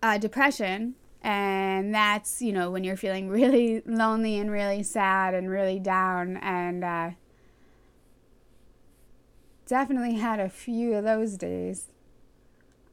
Uh, 0.01 0.17
depression 0.17 0.95
and 1.23 1.95
that's 1.95 2.41
you 2.41 2.51
know 2.51 2.69
when 2.69 2.83
you're 2.83 2.97
feeling 2.97 3.29
really 3.29 3.81
lonely 3.85 4.37
and 4.37 4.51
really 4.51 4.83
sad 4.83 5.33
and 5.33 5.49
really 5.49 5.79
down. 5.79 6.37
And 6.37 6.83
uh, 6.83 7.11
definitely 9.65 10.15
had 10.15 10.39
a 10.39 10.49
few 10.49 10.93
of 10.95 11.05
those 11.05 11.37
days. 11.37 11.87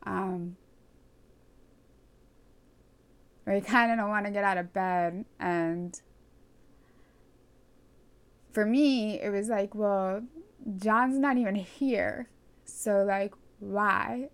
Um, 0.05 0.57
where 3.45 3.57
you 3.57 3.63
kind 3.63 3.91
of 3.91 3.99
don't 3.99 4.09
want 4.09 4.27
to 4.27 4.33
get 4.33 4.45
out 4.45 4.59
of 4.59 4.73
bed. 4.73 5.25
And 5.41 6.01
for 8.53 8.65
me 8.65 9.21
it 9.21 9.31
was 9.31 9.49
like 9.49 9.75
well 9.75 10.23
john's 10.77 11.19
not 11.19 11.37
even 11.37 11.57
here. 11.57 12.29
So 12.65 13.03
like 13.03 13.35
why 13.59 14.31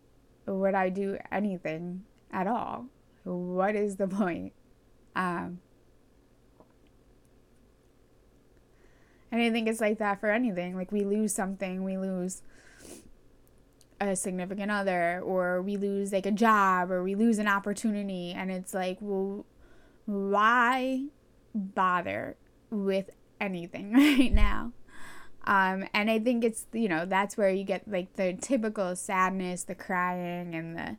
would 0.46 0.74
i 0.74 0.88
do 0.88 1.18
anything 1.32 2.04
at 2.30 2.46
all 2.46 2.86
what 3.34 3.74
is 3.74 3.96
the 3.96 4.06
point? 4.06 4.52
Um, 5.14 5.60
and 9.32 9.42
I 9.42 9.50
think 9.50 9.68
it's 9.68 9.80
like 9.80 9.98
that 9.98 10.20
for 10.20 10.30
anything. 10.30 10.76
Like 10.76 10.92
we 10.92 11.04
lose 11.04 11.34
something, 11.34 11.82
we 11.82 11.98
lose 11.98 12.42
a 14.00 14.14
significant 14.14 14.70
other, 14.70 15.20
or 15.24 15.62
we 15.62 15.76
lose 15.76 16.12
like 16.12 16.26
a 16.26 16.30
job, 16.30 16.90
or 16.90 17.02
we 17.02 17.14
lose 17.14 17.38
an 17.38 17.48
opportunity, 17.48 18.32
and 18.32 18.50
it's 18.50 18.74
like, 18.74 18.98
well, 19.00 19.46
why 20.04 21.06
bother 21.54 22.36
with 22.70 23.10
anything 23.40 23.92
right 23.94 24.32
now? 24.32 24.72
Um, 25.44 25.86
and 25.94 26.10
I 26.10 26.18
think 26.18 26.44
it's 26.44 26.66
you 26.72 26.88
know 26.88 27.06
that's 27.06 27.36
where 27.36 27.50
you 27.50 27.64
get 27.64 27.88
like 27.88 28.14
the 28.16 28.34
typical 28.40 28.94
sadness, 28.96 29.64
the 29.64 29.74
crying, 29.74 30.54
and 30.54 30.76
the 30.76 30.96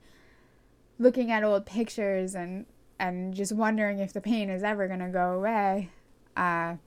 looking 1.00 1.32
at 1.32 1.44
old 1.44 1.66
pictures 1.66 2.36
and 2.36 2.66
and 3.00 3.34
just 3.34 3.52
wondering 3.52 4.00
if 4.00 4.14
the 4.14 4.22
pain 4.22 4.50
is 4.50 4.64
ever 4.64 4.88
going 4.88 5.00
to 5.00 5.10
go 5.10 5.34
away. 5.34 5.90
Uh, 6.36 6.78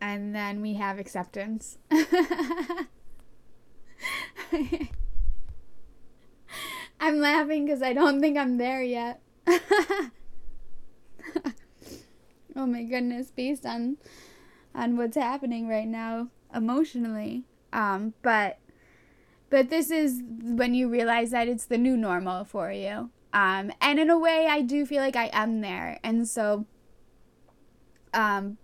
and 0.00 0.34
then 0.34 0.60
we 0.60 0.74
have 0.74 0.98
acceptance. 0.98 1.78
I'm 6.98 7.20
laughing 7.20 7.66
because 7.66 7.82
I 7.82 7.92
don't 7.92 8.20
think 8.20 8.36
I'm 8.36 8.58
there 8.58 8.82
yet. 8.82 9.20
oh 12.56 12.66
my 12.66 12.82
goodness, 12.82 13.30
based 13.30 13.64
on 13.64 13.96
on 14.74 14.96
what's 14.96 15.16
happening 15.16 15.68
right 15.68 15.86
now 15.86 16.28
emotionally. 16.54 17.44
Um, 17.72 18.14
but 18.22 18.58
but 19.50 19.70
this 19.70 19.90
is 19.90 20.22
when 20.42 20.74
you 20.74 20.88
realize 20.88 21.30
that 21.30 21.48
it's 21.48 21.66
the 21.66 21.78
new 21.78 21.96
normal 21.96 22.44
for 22.44 22.70
you. 22.72 23.10
Um, 23.32 23.72
and 23.80 23.98
in 23.98 24.10
a 24.10 24.18
way, 24.18 24.46
I 24.48 24.62
do 24.62 24.86
feel 24.86 25.02
like 25.02 25.16
I 25.16 25.30
am 25.32 25.60
there. 25.60 25.98
And 26.02 26.26
so, 26.26 26.66
um, 28.14 28.58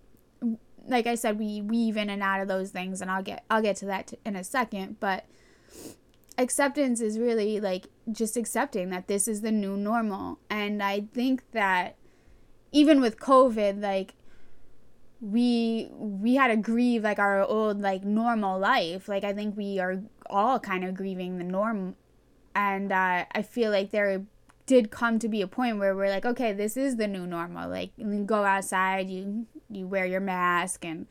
like 0.85 1.07
I 1.07 1.15
said, 1.15 1.39
we 1.39 1.61
weave 1.61 1.95
in 1.95 2.09
and 2.09 2.21
out 2.21 2.41
of 2.41 2.47
those 2.47 2.71
things, 2.71 3.01
and 3.01 3.09
I'll 3.09 3.23
get 3.23 3.45
I'll 3.49 3.61
get 3.61 3.77
to 3.77 3.85
that 3.85 4.13
in 4.25 4.35
a 4.35 4.43
second. 4.43 4.99
But 4.99 5.25
acceptance 6.37 6.99
is 6.99 7.19
really 7.19 7.59
like 7.59 7.87
just 8.11 8.35
accepting 8.35 8.89
that 8.89 9.07
this 9.07 9.27
is 9.27 9.41
the 9.41 9.51
new 9.51 9.77
normal, 9.77 10.39
and 10.49 10.81
I 10.83 11.01
think 11.13 11.43
that 11.51 11.95
even 12.71 12.99
with 12.99 13.19
COVID, 13.19 13.81
like 13.81 14.15
we 15.23 15.87
we 15.93 16.35
had 16.35 16.47
to 16.47 16.57
grieve 16.57 17.03
like 17.03 17.17
our 17.17 17.41
old 17.43 17.79
like 17.79 18.03
normal 18.03 18.59
life 18.59 19.07
like 19.07 19.23
i 19.23 19.31
think 19.31 19.55
we 19.55 19.79
are 19.79 20.03
all 20.29 20.59
kind 20.59 20.83
of 20.83 20.95
grieving 20.95 21.37
the 21.37 21.43
norm. 21.43 21.95
And 22.55 22.91
uh, 22.91 23.25
i 23.31 23.41
feel 23.41 23.71
like 23.71 23.91
there 23.91 24.23
did 24.65 24.91
come 24.91 25.19
to 25.19 25.27
be 25.27 25.41
a 25.41 25.47
point 25.47 25.77
where 25.77 25.93
we're 25.93 26.09
like 26.09 26.25
okay 26.25 26.53
this 26.53 26.77
is 26.77 26.95
the 26.95 27.07
new 27.07 27.25
normal. 27.25 27.69
Like 27.69 27.91
you 27.97 28.23
go 28.23 28.43
outside 28.43 29.09
you 29.09 29.47
you 29.69 29.87
wear 29.87 30.05
your 30.05 30.21
mask 30.21 30.85
and 30.85 31.07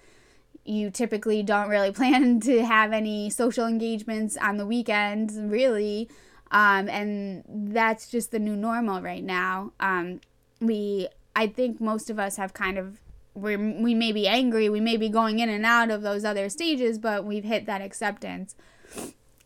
you 0.64 0.90
typically 0.90 1.42
don't 1.42 1.68
really 1.68 1.90
plan 2.00 2.40
to 2.40 2.64
have 2.64 2.92
any 2.92 3.30
social 3.30 3.66
engagements 3.66 4.36
on 4.36 4.56
the 4.56 4.66
weekends 4.66 5.38
really. 5.38 6.08
Um, 6.50 6.88
and 6.90 7.44
that's 7.48 8.08
just 8.08 8.30
the 8.30 8.38
new 8.38 8.54
normal 8.54 9.00
right 9.00 9.24
now. 9.24 9.72
Um, 9.80 10.20
we 10.60 11.08
i 11.34 11.46
think 11.46 11.80
most 11.80 12.08
of 12.08 12.18
us 12.18 12.36
have 12.36 12.54
kind 12.54 12.78
of 12.78 13.00
we 13.34 13.56
we 13.56 13.94
may 13.94 14.12
be 14.12 14.28
angry, 14.28 14.68
we 14.68 14.80
may 14.80 14.96
be 14.96 15.08
going 15.08 15.38
in 15.38 15.48
and 15.48 15.64
out 15.64 15.90
of 15.90 16.02
those 16.02 16.24
other 16.24 16.48
stages, 16.48 16.98
but 16.98 17.24
we've 17.24 17.44
hit 17.44 17.66
that 17.66 17.80
acceptance. 17.80 18.54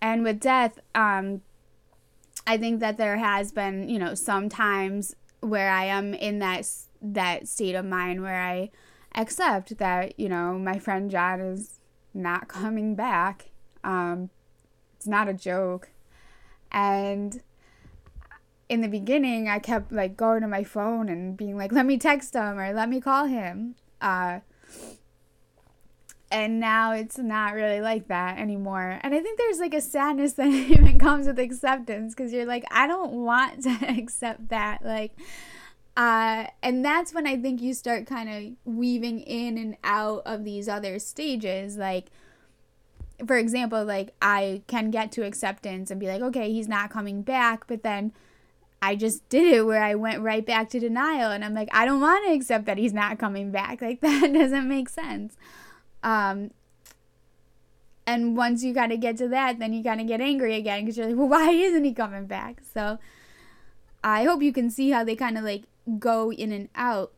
And 0.06 0.22
with 0.22 0.38
death, 0.38 0.78
um, 0.94 1.40
I 2.46 2.58
think 2.58 2.78
that 2.78 2.96
there 2.96 3.16
has 3.16 3.50
been, 3.50 3.88
you 3.88 3.98
know, 3.98 4.14
sometimes 4.14 5.16
where 5.40 5.68
I 5.68 5.86
am 5.86 6.14
in 6.14 6.38
that 6.38 6.70
that 7.02 7.48
state 7.48 7.74
of 7.74 7.84
mind 7.84 8.22
where 8.22 8.40
I 8.40 8.70
accept 9.16 9.78
that, 9.78 10.16
you 10.16 10.28
know, 10.28 10.60
my 10.60 10.78
friend 10.78 11.10
John 11.10 11.40
is 11.40 11.80
not 12.14 12.46
coming 12.60 12.94
back. 12.94 13.46
Um, 13.82 14.30
it's 14.96 15.08
not 15.08 15.28
a 15.28 15.34
joke. 15.34 15.90
And 16.70 17.42
in 18.68 18.82
the 18.82 18.88
beginning, 18.88 19.48
I 19.48 19.58
kept 19.58 19.90
like 19.90 20.16
going 20.16 20.42
to 20.42 20.48
my 20.48 20.62
phone 20.62 21.08
and 21.08 21.36
being 21.36 21.58
like, 21.58 21.72
let 21.72 21.84
me 21.84 21.98
text 21.98 22.32
him 22.32 22.60
or 22.60 22.72
let 22.72 22.88
me 22.88 23.00
call 23.00 23.24
him. 23.24 23.74
Uh, 24.00 24.38
and 26.36 26.60
now 26.60 26.92
it's 26.92 27.16
not 27.16 27.54
really 27.54 27.80
like 27.80 28.08
that 28.08 28.38
anymore. 28.38 29.00
And 29.00 29.14
I 29.14 29.20
think 29.20 29.38
there's 29.38 29.58
like 29.58 29.72
a 29.72 29.80
sadness 29.80 30.32
that 30.34 30.48
even 30.48 30.98
comes 30.98 31.26
with 31.26 31.38
acceptance 31.38 32.14
because 32.14 32.30
you're 32.30 32.44
like, 32.44 32.64
I 32.70 32.86
don't 32.86 33.12
want 33.24 33.62
to 33.62 33.70
accept 33.88 34.50
that. 34.50 34.84
Like, 34.84 35.12
uh, 35.96 36.48
and 36.62 36.84
that's 36.84 37.14
when 37.14 37.26
I 37.26 37.38
think 37.38 37.62
you 37.62 37.72
start 37.72 38.06
kind 38.06 38.28
of 38.28 38.74
weaving 38.74 39.20
in 39.20 39.56
and 39.56 39.78
out 39.82 40.24
of 40.26 40.44
these 40.44 40.68
other 40.68 40.98
stages. 40.98 41.78
Like, 41.78 42.08
for 43.26 43.38
example, 43.38 43.82
like 43.86 44.12
I 44.20 44.60
can 44.66 44.90
get 44.90 45.12
to 45.12 45.24
acceptance 45.24 45.90
and 45.90 45.98
be 45.98 46.06
like, 46.06 46.20
okay, 46.20 46.52
he's 46.52 46.68
not 46.68 46.90
coming 46.90 47.22
back, 47.22 47.66
but 47.66 47.82
then 47.82 48.12
I 48.82 48.94
just 48.94 49.26
did 49.30 49.54
it 49.54 49.62
where 49.62 49.82
I 49.82 49.94
went 49.94 50.20
right 50.20 50.44
back 50.44 50.68
to 50.70 50.78
denial 50.78 51.30
and 51.30 51.42
I'm 51.42 51.54
like, 51.54 51.70
I 51.72 51.86
don't 51.86 52.02
want 52.02 52.26
to 52.26 52.34
accept 52.34 52.66
that 52.66 52.76
he's 52.76 52.92
not 52.92 53.18
coming 53.18 53.50
back. 53.50 53.80
Like 53.86 54.02
that 54.02 54.34
doesn't 54.34 54.68
make 54.68 54.90
sense. 54.90 55.34
Um, 56.06 56.52
and 58.06 58.36
once 58.36 58.62
you 58.62 58.72
kind 58.72 58.92
of 58.92 59.00
get 59.00 59.16
to 59.16 59.28
that, 59.28 59.58
then 59.58 59.72
you 59.72 59.82
kind 59.82 60.00
of 60.00 60.06
get 60.06 60.20
angry 60.20 60.54
again 60.54 60.84
because 60.84 60.96
you're 60.96 61.08
like, 61.08 61.16
well, 61.16 61.28
why 61.28 61.50
isn't 61.50 61.84
he 61.84 61.92
coming 61.92 62.26
back? 62.26 62.62
So 62.72 62.98
I 64.04 64.22
hope 64.22 64.40
you 64.40 64.52
can 64.52 64.70
see 64.70 64.90
how 64.90 65.02
they 65.02 65.16
kind 65.16 65.36
of 65.36 65.42
like 65.42 65.64
go 65.98 66.32
in 66.32 66.52
and 66.52 66.68
out. 66.76 67.12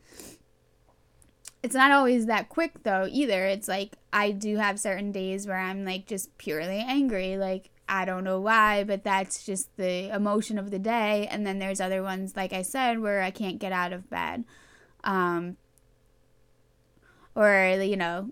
It's 1.62 1.74
not 1.74 1.92
always 1.92 2.24
that 2.26 2.48
quick 2.48 2.82
though 2.82 3.06
either. 3.10 3.44
It's 3.44 3.68
like 3.68 3.96
I 4.10 4.30
do 4.30 4.56
have 4.56 4.80
certain 4.80 5.12
days 5.12 5.46
where 5.46 5.58
I'm 5.58 5.84
like 5.84 6.06
just 6.06 6.38
purely 6.38 6.78
angry. 6.78 7.36
Like 7.36 7.68
I 7.90 8.06
don't 8.06 8.24
know 8.24 8.40
why, 8.40 8.84
but 8.84 9.04
that's 9.04 9.44
just 9.44 9.68
the 9.76 10.14
emotion 10.14 10.58
of 10.58 10.70
the 10.70 10.78
day. 10.78 11.26
And 11.30 11.46
then 11.46 11.58
there's 11.58 11.80
other 11.80 12.02
ones, 12.02 12.36
like 12.36 12.54
I 12.54 12.62
said, 12.62 13.00
where 13.00 13.20
I 13.20 13.32
can't 13.32 13.58
get 13.58 13.72
out 13.72 13.92
of 13.92 14.08
bed. 14.08 14.44
Um, 15.04 15.58
or, 17.34 17.78
you 17.82 17.96
know, 17.96 18.30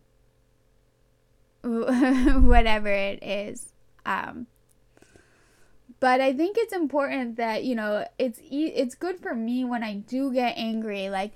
whatever 2.42 2.88
it 2.88 3.22
is. 3.22 3.72
Um, 4.04 4.46
but 5.98 6.20
I 6.20 6.32
think 6.32 6.56
it's 6.58 6.72
important 6.72 7.36
that, 7.36 7.64
you 7.64 7.74
know, 7.74 8.06
it's 8.18 8.40
it's 8.50 8.94
good 8.94 9.18
for 9.18 9.34
me 9.34 9.64
when 9.64 9.82
I 9.82 9.94
do 9.94 10.32
get 10.32 10.56
angry 10.56 11.08
like 11.08 11.32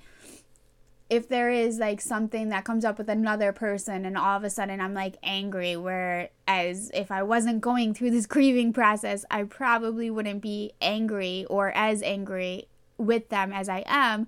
if 1.11 1.27
there 1.27 1.49
is 1.49 1.77
like 1.77 1.99
something 1.99 2.47
that 2.49 2.63
comes 2.63 2.85
up 2.85 2.97
with 2.97 3.09
another 3.09 3.51
person 3.51 4.05
and 4.05 4.17
all 4.17 4.37
of 4.37 4.45
a 4.45 4.49
sudden 4.49 4.79
I'm 4.79 4.93
like 4.93 5.17
angry 5.21 5.75
whereas 5.75 6.89
if 6.93 7.11
I 7.11 7.21
wasn't 7.21 7.59
going 7.59 7.93
through 7.93 8.11
this 8.11 8.25
grieving 8.25 8.71
process 8.71 9.25
I 9.29 9.43
probably 9.43 10.09
wouldn't 10.09 10.41
be 10.41 10.71
angry 10.79 11.45
or 11.49 11.71
as 11.75 12.01
angry 12.01 12.69
with 12.97 13.27
them 13.27 13.51
as 13.51 13.67
I 13.67 13.83
am 13.87 14.27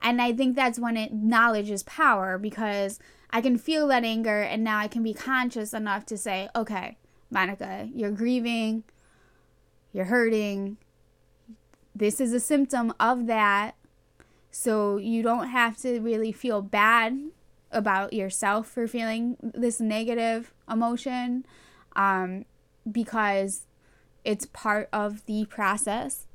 and 0.00 0.22
I 0.22 0.32
think 0.32 0.54
that's 0.54 0.78
when 0.78 0.96
it 0.96 1.12
knowledge 1.12 1.68
is 1.68 1.82
power 1.82 2.38
because 2.38 3.00
I 3.30 3.40
can 3.40 3.58
feel 3.58 3.86
that 3.88 4.04
anger 4.04 4.42
and 4.42 4.64
now 4.64 4.78
I 4.78 4.88
can 4.88 5.02
be 5.02 5.14
conscious 5.14 5.72
enough 5.72 6.04
to 6.06 6.16
say 6.16 6.48
okay 6.54 6.96
Monica 7.30 7.88
you're 7.94 8.10
grieving 8.10 8.84
you're 9.92 10.06
hurting. 10.06 10.76
This 11.94 12.20
is 12.20 12.32
a 12.32 12.40
symptom 12.40 12.92
of 13.00 13.26
that. 13.26 13.74
So 14.50 14.96
you 14.96 15.22
don't 15.22 15.48
have 15.48 15.76
to 15.78 16.00
really 16.00 16.32
feel 16.32 16.62
bad 16.62 17.18
about 17.72 18.12
yourself 18.12 18.68
for 18.68 18.86
feeling 18.88 19.36
this 19.40 19.80
negative 19.80 20.52
emotion 20.70 21.44
um, 21.94 22.44
because 22.90 23.66
it's 24.24 24.46
part 24.46 24.88
of 24.92 25.24
the 25.26 25.46
process. 25.46 26.26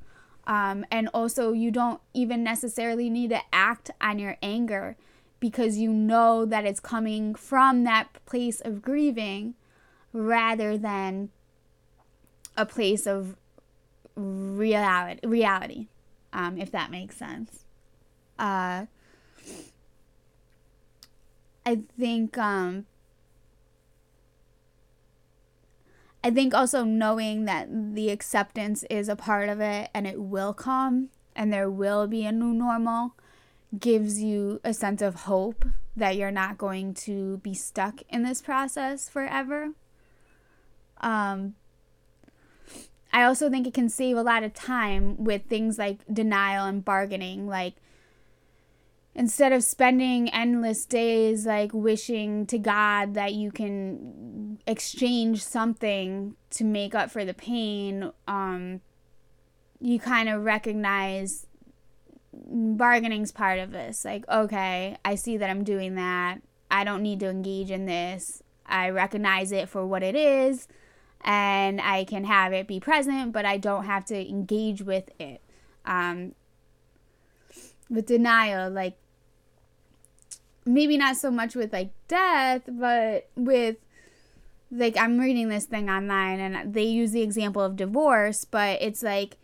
Um, 0.46 0.84
and 0.90 1.08
also, 1.12 1.52
you 1.52 1.70
don't 1.72 2.00
even 2.14 2.44
necessarily 2.44 3.10
need 3.10 3.30
to 3.30 3.40
act 3.52 3.90
on 4.00 4.18
your 4.20 4.36
anger 4.42 4.96
because 5.40 5.78
you 5.78 5.92
know 5.92 6.44
that 6.44 6.64
it's 6.64 6.80
coming 6.80 7.34
from 7.34 7.84
that 7.84 8.08
place 8.26 8.60
of 8.60 8.82
grieving 8.82 9.54
rather 10.12 10.78
than 10.78 11.30
a 12.56 12.64
place 12.64 13.06
of 13.06 13.36
reality, 14.16 15.26
reality 15.26 15.86
um, 16.32 16.58
if 16.58 16.70
that 16.70 16.90
makes 16.90 17.16
sense. 17.16 17.64
Uh, 18.38 18.86
I 21.64 21.80
think 21.98 22.36
um, 22.38 22.86
I 26.22 26.30
think 26.30 26.54
also 26.54 26.84
knowing 26.84 27.46
that 27.46 27.68
the 27.70 28.10
acceptance 28.10 28.84
is 28.90 29.08
a 29.08 29.16
part 29.16 29.48
of 29.48 29.60
it 29.60 29.90
and 29.94 30.06
it 30.06 30.20
will 30.20 30.52
come 30.52 31.08
and 31.34 31.52
there 31.52 31.70
will 31.70 32.06
be 32.06 32.24
a 32.24 32.32
new 32.32 32.52
normal 32.52 33.14
gives 33.78 34.22
you 34.22 34.60
a 34.64 34.72
sense 34.72 35.02
of 35.02 35.14
hope 35.14 35.64
that 35.96 36.16
you're 36.16 36.30
not 36.30 36.58
going 36.58 36.94
to 36.94 37.38
be 37.38 37.54
stuck 37.54 38.02
in 38.08 38.22
this 38.22 38.42
process 38.42 39.08
forever. 39.08 39.70
Um, 41.00 41.54
I 43.12 43.24
also 43.24 43.48
think 43.48 43.66
it 43.66 43.74
can 43.74 43.88
save 43.88 44.16
a 44.16 44.22
lot 44.22 44.42
of 44.42 44.52
time 44.52 45.24
with 45.24 45.46
things 45.46 45.78
like 45.78 46.00
denial 46.12 46.66
and 46.66 46.84
bargaining. 46.84 47.46
Like, 47.46 47.76
instead 49.14 49.52
of 49.52 49.64
spending 49.64 50.28
endless 50.28 50.84
days 50.84 51.46
like 51.46 51.72
wishing 51.72 52.46
to 52.46 52.58
God 52.58 53.14
that 53.14 53.32
you 53.32 53.50
can 53.50 54.58
exchange 54.66 55.42
something 55.42 56.36
to 56.50 56.64
make 56.64 56.94
up 56.94 57.10
for 57.10 57.24
the 57.24 57.32
pain, 57.32 58.12
um, 58.28 58.82
you 59.80 59.98
kind 59.98 60.28
of 60.28 60.44
recognize 60.44 61.45
bargaining's 62.48 63.32
part 63.32 63.58
of 63.58 63.72
this. 63.72 64.04
Like, 64.04 64.28
okay, 64.28 64.96
I 65.04 65.14
see 65.14 65.36
that 65.36 65.50
I'm 65.50 65.64
doing 65.64 65.94
that. 65.96 66.40
I 66.70 66.84
don't 66.84 67.02
need 67.02 67.20
to 67.20 67.28
engage 67.28 67.70
in 67.70 67.86
this. 67.86 68.42
I 68.66 68.90
recognize 68.90 69.52
it 69.52 69.68
for 69.68 69.86
what 69.86 70.02
it 70.02 70.16
is, 70.16 70.66
and 71.22 71.80
I 71.80 72.04
can 72.04 72.24
have 72.24 72.52
it 72.52 72.66
be 72.66 72.80
present, 72.80 73.32
but 73.32 73.44
I 73.44 73.58
don't 73.58 73.84
have 73.84 74.04
to 74.06 74.28
engage 74.28 74.82
with 74.82 75.10
it. 75.20 75.40
Um, 75.84 76.34
with 77.88 78.06
denial, 78.06 78.70
like 78.70 78.96
maybe 80.64 80.96
not 80.96 81.16
so 81.16 81.30
much 81.30 81.54
with 81.54 81.72
like 81.72 81.92
death, 82.08 82.62
but 82.66 83.28
with 83.36 83.76
like 84.70 84.96
I'm 84.96 85.18
reading 85.18 85.48
this 85.48 85.64
thing 85.64 85.88
online 85.88 86.40
and 86.40 86.74
they 86.74 86.82
use 86.82 87.12
the 87.12 87.22
example 87.22 87.62
of 87.62 87.76
divorce, 87.76 88.44
but 88.44 88.82
it's 88.82 89.02
like 89.02 89.36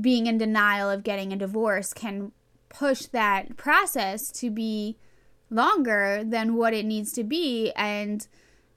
being 0.00 0.26
in 0.26 0.38
denial 0.38 0.90
of 0.90 1.02
getting 1.02 1.32
a 1.32 1.36
divorce 1.36 1.92
can 1.92 2.32
push 2.68 3.06
that 3.06 3.56
process 3.56 4.30
to 4.30 4.50
be 4.50 4.96
longer 5.50 6.22
than 6.24 6.54
what 6.54 6.72
it 6.72 6.86
needs 6.86 7.12
to 7.12 7.22
be 7.22 7.70
and 7.76 8.26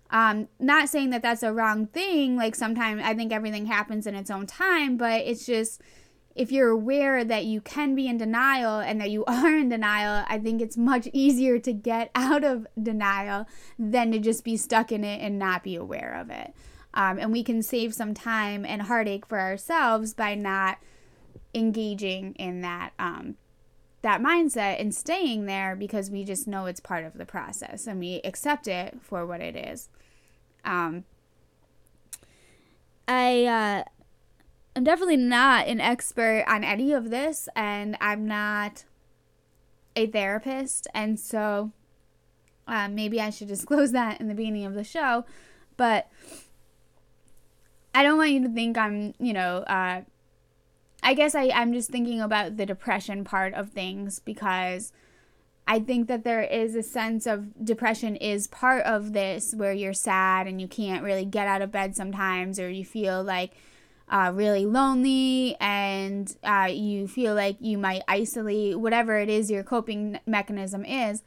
um 0.10 0.48
not 0.60 0.90
saying 0.90 1.10
that 1.10 1.22
that's 1.22 1.44
a 1.44 1.54
wrong 1.54 1.88
thing 1.88 2.36
like 2.36 2.54
sometimes 2.54 3.02
i 3.06 3.14
think 3.14 3.32
everything 3.32 3.66
happens 3.66 4.06
in 4.06 4.14
its 4.14 4.30
own 4.30 4.46
time 4.46 4.98
but 4.98 5.22
it's 5.22 5.46
just 5.46 5.82
if 6.36 6.52
you're 6.52 6.70
aware 6.70 7.24
that 7.24 7.46
you 7.46 7.62
can 7.62 7.96
be 7.96 8.08
in 8.08 8.18
denial 8.18 8.80
and 8.80 9.00
that 9.00 9.10
you 9.10 9.26
are 9.28 9.56
in 9.56 9.70
denial, 9.70 10.26
I 10.28 10.38
think 10.38 10.62
it's 10.62 10.78
much 10.78 11.08
easier 11.14 11.58
to 11.60 11.74
get 11.74 12.12
out 12.14 12.44
of 12.44 12.68
denial 12.82 13.48
than 13.80 14.12
to 14.12 14.20
just 14.20 14.44
be 14.44 14.58
stuck 14.58 14.92
in 14.92 15.04
it 15.04 15.22
and 15.22 15.40
not 15.40 15.64
be 15.64 15.76
aware 15.76 16.18
of 16.20 16.30
it. 16.30 16.54
Um, 16.96 17.20
and 17.20 17.32
we 17.32 17.44
can 17.44 17.62
save 17.62 17.94
some 17.94 18.14
time 18.14 18.66
and 18.66 18.84
heartache 18.84 19.26
for 19.26 19.40
ourselves 19.40 20.14
by 20.14 20.34
not 20.34 20.78
engaging 21.54 22.34
in 22.36 22.62
that 22.62 22.94
um, 22.98 23.36
that 24.02 24.22
mindset 24.22 24.80
and 24.80 24.94
staying 24.94 25.46
there 25.46 25.76
because 25.76 26.10
we 26.10 26.24
just 26.24 26.48
know 26.48 26.68
it's 26.68 26.80
part 26.80 27.06
of 27.06 27.18
the 27.18 27.26
process 27.26 27.88
and 27.88 28.00
we 28.00 28.22
accept 28.24 28.68
it 28.68 29.00
for 29.02 29.26
what 29.26 29.42
it 29.42 29.56
is. 29.56 29.90
Um, 30.64 31.06
I 33.08 33.46
uh, 33.46 33.84
I'm 34.76 34.84
definitely 34.84 35.18
not 35.18 35.68
an 35.68 35.80
expert 35.80 36.44
on 36.48 36.64
any 36.64 36.92
of 36.92 37.10
this, 37.10 37.48
and 37.56 37.98
I'm 38.02 38.28
not 38.28 38.84
a 39.96 40.06
therapist, 40.08 40.88
and 40.94 41.20
so 41.20 41.72
uh, 42.68 42.90
maybe 42.90 43.22
I 43.22 43.30
should 43.30 43.48
disclose 43.48 43.92
that 43.94 44.20
in 44.20 44.28
the 44.28 44.36
beginning 44.36 44.66
of 44.66 44.74
the 44.74 44.84
show. 44.84 45.26
But 45.78 46.10
I 47.96 48.04
don't 48.04 48.18
want 48.18 48.32
you 48.32 48.42
to 48.44 48.50
think 48.50 48.78
I'm, 48.78 49.14
you 49.20 49.32
know, 49.32 49.60
uh, 49.60 50.02
I 51.02 51.14
guess 51.14 51.34
I, 51.34 51.50
I'm 51.54 51.72
just 51.72 51.90
thinking 51.90 52.20
about 52.20 52.58
the 52.58 52.66
depression 52.66 53.24
part 53.24 53.54
of 53.54 53.70
things 53.70 54.20
because 54.20 54.92
I 55.66 55.80
think 55.80 56.10
that 56.10 56.26
there 56.26 56.44
is 56.44 56.76
a 56.76 56.84
sense 56.84 57.26
of 57.26 57.64
depression 57.64 58.18
is 58.18 58.48
part 58.48 58.84
of 58.84 59.14
this 59.14 59.54
where 59.56 59.72
you're 59.72 59.94
sad 59.94 60.46
and 60.46 60.60
you 60.60 60.68
can't 60.68 61.06
really 61.06 61.24
get 61.24 61.48
out 61.48 61.62
of 61.62 61.72
bed 61.72 61.96
sometimes, 61.96 62.60
or 62.60 62.70
you 62.70 62.84
feel 62.84 63.24
like 63.24 63.54
uh, 64.10 64.30
really 64.36 64.66
lonely 64.66 65.56
and 65.62 66.36
uh, 66.44 66.68
you 66.70 67.08
feel 67.08 67.34
like 67.34 67.56
you 67.62 67.78
might 67.78 68.02
isolate, 68.10 68.78
whatever 68.78 69.18
it 69.18 69.30
is 69.30 69.50
your 69.50 69.64
coping 69.64 70.20
mechanism 70.26 70.84
is, 70.84 71.24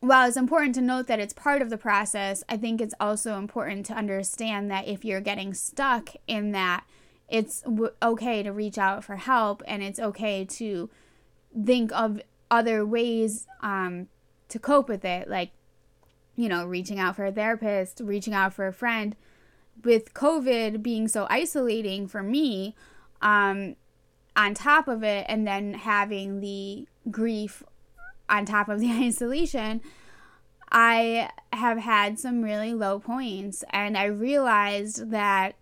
while 0.00 0.28
it's 0.28 0.36
important 0.36 0.74
to 0.76 0.80
note 0.80 1.08
that 1.08 1.18
it's 1.18 1.32
part 1.32 1.60
of 1.60 1.70
the 1.70 1.78
process, 1.78 2.44
I 2.48 2.56
think 2.56 2.80
it's 2.80 2.94
also 3.00 3.36
important 3.36 3.84
to 3.86 3.94
understand 3.94 4.70
that 4.70 4.86
if 4.86 5.04
you're 5.04 5.20
getting 5.20 5.54
stuck 5.54 6.10
in 6.26 6.52
that, 6.52 6.84
it's 7.28 7.62
w- 7.62 7.92
okay 8.02 8.42
to 8.42 8.52
reach 8.52 8.78
out 8.78 9.04
for 9.04 9.16
help 9.16 9.62
and 9.66 9.82
it's 9.82 9.98
okay 9.98 10.44
to 10.44 10.88
think 11.64 11.92
of 11.92 12.20
other 12.50 12.86
ways 12.86 13.46
um, 13.60 14.08
to 14.48 14.58
cope 14.58 14.88
with 14.88 15.04
it, 15.04 15.28
like, 15.28 15.50
you 16.36 16.48
know, 16.48 16.64
reaching 16.64 17.00
out 17.00 17.16
for 17.16 17.26
a 17.26 17.32
therapist, 17.32 18.00
reaching 18.02 18.34
out 18.34 18.54
for 18.54 18.66
a 18.66 18.72
friend. 18.72 19.16
With 19.84 20.14
COVID 20.14 20.82
being 20.82 21.08
so 21.08 21.26
isolating 21.28 22.06
for 22.08 22.22
me, 22.22 22.74
um, 23.20 23.76
on 24.36 24.54
top 24.54 24.86
of 24.88 25.02
it, 25.02 25.26
and 25.28 25.46
then 25.46 25.74
having 25.74 26.40
the 26.40 26.86
grief 27.10 27.62
on 28.28 28.44
top 28.44 28.68
of 28.68 28.80
the 28.80 28.90
isolation, 28.90 29.80
I 30.70 31.30
have 31.52 31.78
had 31.78 32.18
some 32.18 32.42
really 32.42 32.74
low 32.74 32.98
points. 32.98 33.64
And 33.70 33.96
I 33.96 34.04
realized 34.04 35.10
that 35.10 35.54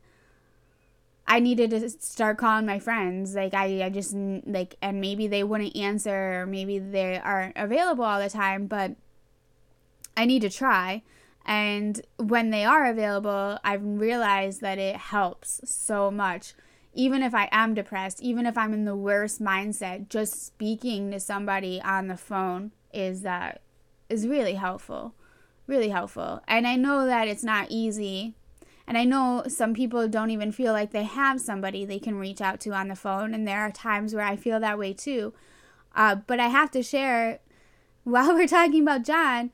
I 1.28 1.40
needed 1.40 1.70
to 1.70 1.88
start 1.90 2.38
calling 2.38 2.66
my 2.66 2.78
friends. 2.78 3.34
Like 3.34 3.54
I, 3.54 3.84
I 3.84 3.90
just 3.90 4.14
like, 4.14 4.76
and 4.80 5.00
maybe 5.00 5.26
they 5.26 5.42
wouldn't 5.42 5.76
answer, 5.76 6.42
or 6.42 6.46
maybe 6.46 6.78
they 6.78 7.18
aren't 7.18 7.56
available 7.56 8.04
all 8.04 8.20
the 8.20 8.30
time, 8.30 8.66
but 8.66 8.92
I 10.16 10.24
need 10.24 10.42
to 10.42 10.50
try. 10.50 11.02
And 11.44 12.00
when 12.16 12.50
they 12.50 12.64
are 12.64 12.86
available, 12.86 13.58
I've 13.62 13.84
realized 13.84 14.60
that 14.62 14.78
it 14.78 14.96
helps 14.96 15.60
so 15.64 16.10
much. 16.10 16.54
Even 16.96 17.22
if 17.22 17.34
I 17.34 17.48
am 17.52 17.74
depressed, 17.74 18.20
even 18.22 18.46
if 18.46 18.58
I'm 18.58 18.72
in 18.72 18.84
the 18.84 18.96
worst 18.96 19.40
mindset, 19.40 20.08
just 20.08 20.44
speaking 20.44 21.10
to 21.12 21.20
somebody 21.20 21.80
on 21.80 22.08
the 22.08 22.16
phone 22.16 22.72
is 22.92 23.24
uh, 23.24 23.58
is 24.08 24.26
really 24.26 24.54
helpful, 24.54 25.14
really 25.66 25.90
helpful. 25.90 26.42
And 26.48 26.66
I 26.66 26.76
know 26.76 27.06
that 27.06 27.28
it's 27.28 27.44
not 27.44 27.68
easy 27.70 28.34
and 28.86 28.96
I 28.96 29.04
know 29.04 29.44
some 29.48 29.74
people 29.74 30.06
don't 30.06 30.30
even 30.30 30.52
feel 30.52 30.72
like 30.72 30.92
they 30.92 31.02
have 31.02 31.40
somebody 31.40 31.84
they 31.84 31.98
can 31.98 32.16
reach 32.16 32.40
out 32.40 32.60
to 32.60 32.70
on 32.70 32.88
the 32.88 32.94
phone. 32.94 33.34
And 33.34 33.46
there 33.46 33.60
are 33.60 33.72
times 33.72 34.14
where 34.14 34.24
I 34.24 34.36
feel 34.36 34.60
that 34.60 34.78
way 34.78 34.92
too. 34.92 35.34
Uh, 35.94 36.14
but 36.14 36.38
I 36.38 36.48
have 36.48 36.70
to 36.72 36.82
share, 36.82 37.40
while 38.04 38.34
we're 38.34 38.46
talking 38.46 38.82
about 38.82 39.04
John, 39.04 39.50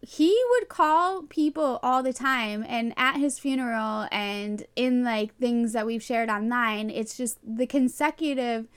he 0.00 0.38
would 0.50 0.68
call 0.68 1.22
people 1.22 1.80
all 1.82 2.02
the 2.02 2.12
time. 2.12 2.64
And 2.68 2.92
at 2.96 3.16
his 3.16 3.38
funeral 3.38 4.06
and 4.12 4.64
in 4.76 5.02
like 5.02 5.36
things 5.38 5.72
that 5.72 5.86
we've 5.86 6.02
shared 6.02 6.28
online, 6.28 6.90
it's 6.90 7.16
just 7.16 7.38
the 7.42 7.66
consecutive 7.66 8.68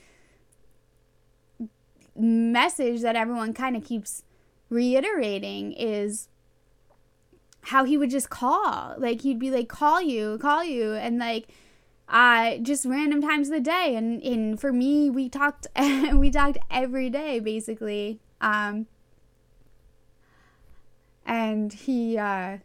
message 2.16 3.02
that 3.02 3.16
everyone 3.16 3.54
kind 3.54 3.76
of 3.76 3.84
keeps 3.84 4.24
reiterating 4.70 5.74
is 5.74 6.30
how 7.62 7.84
he 7.84 7.98
would 7.98 8.10
just 8.10 8.30
call. 8.30 8.96
Like 8.98 9.22
he'd 9.22 9.40
be 9.40 9.52
like, 9.52 9.68
call 9.68 10.02
you, 10.02 10.38
call 10.38 10.64
you, 10.64 10.94
and 10.94 11.20
like 11.20 11.50
uh 12.10 12.56
just 12.62 12.86
random 12.86 13.22
times 13.22 13.50
of 13.50 13.56
the 13.56 13.60
day. 13.60 13.96
And 13.96 14.22
and 14.24 14.60
for 14.60 14.72
me, 14.72 15.10
we 15.10 15.28
talked 15.30 15.68
we 16.14 16.32
talked 16.32 16.58
every 16.72 17.10
day 17.10 17.40
basically. 17.40 18.22
Um 18.40 18.88
and 21.28 21.72
he 21.74 22.18
uh 22.18 22.58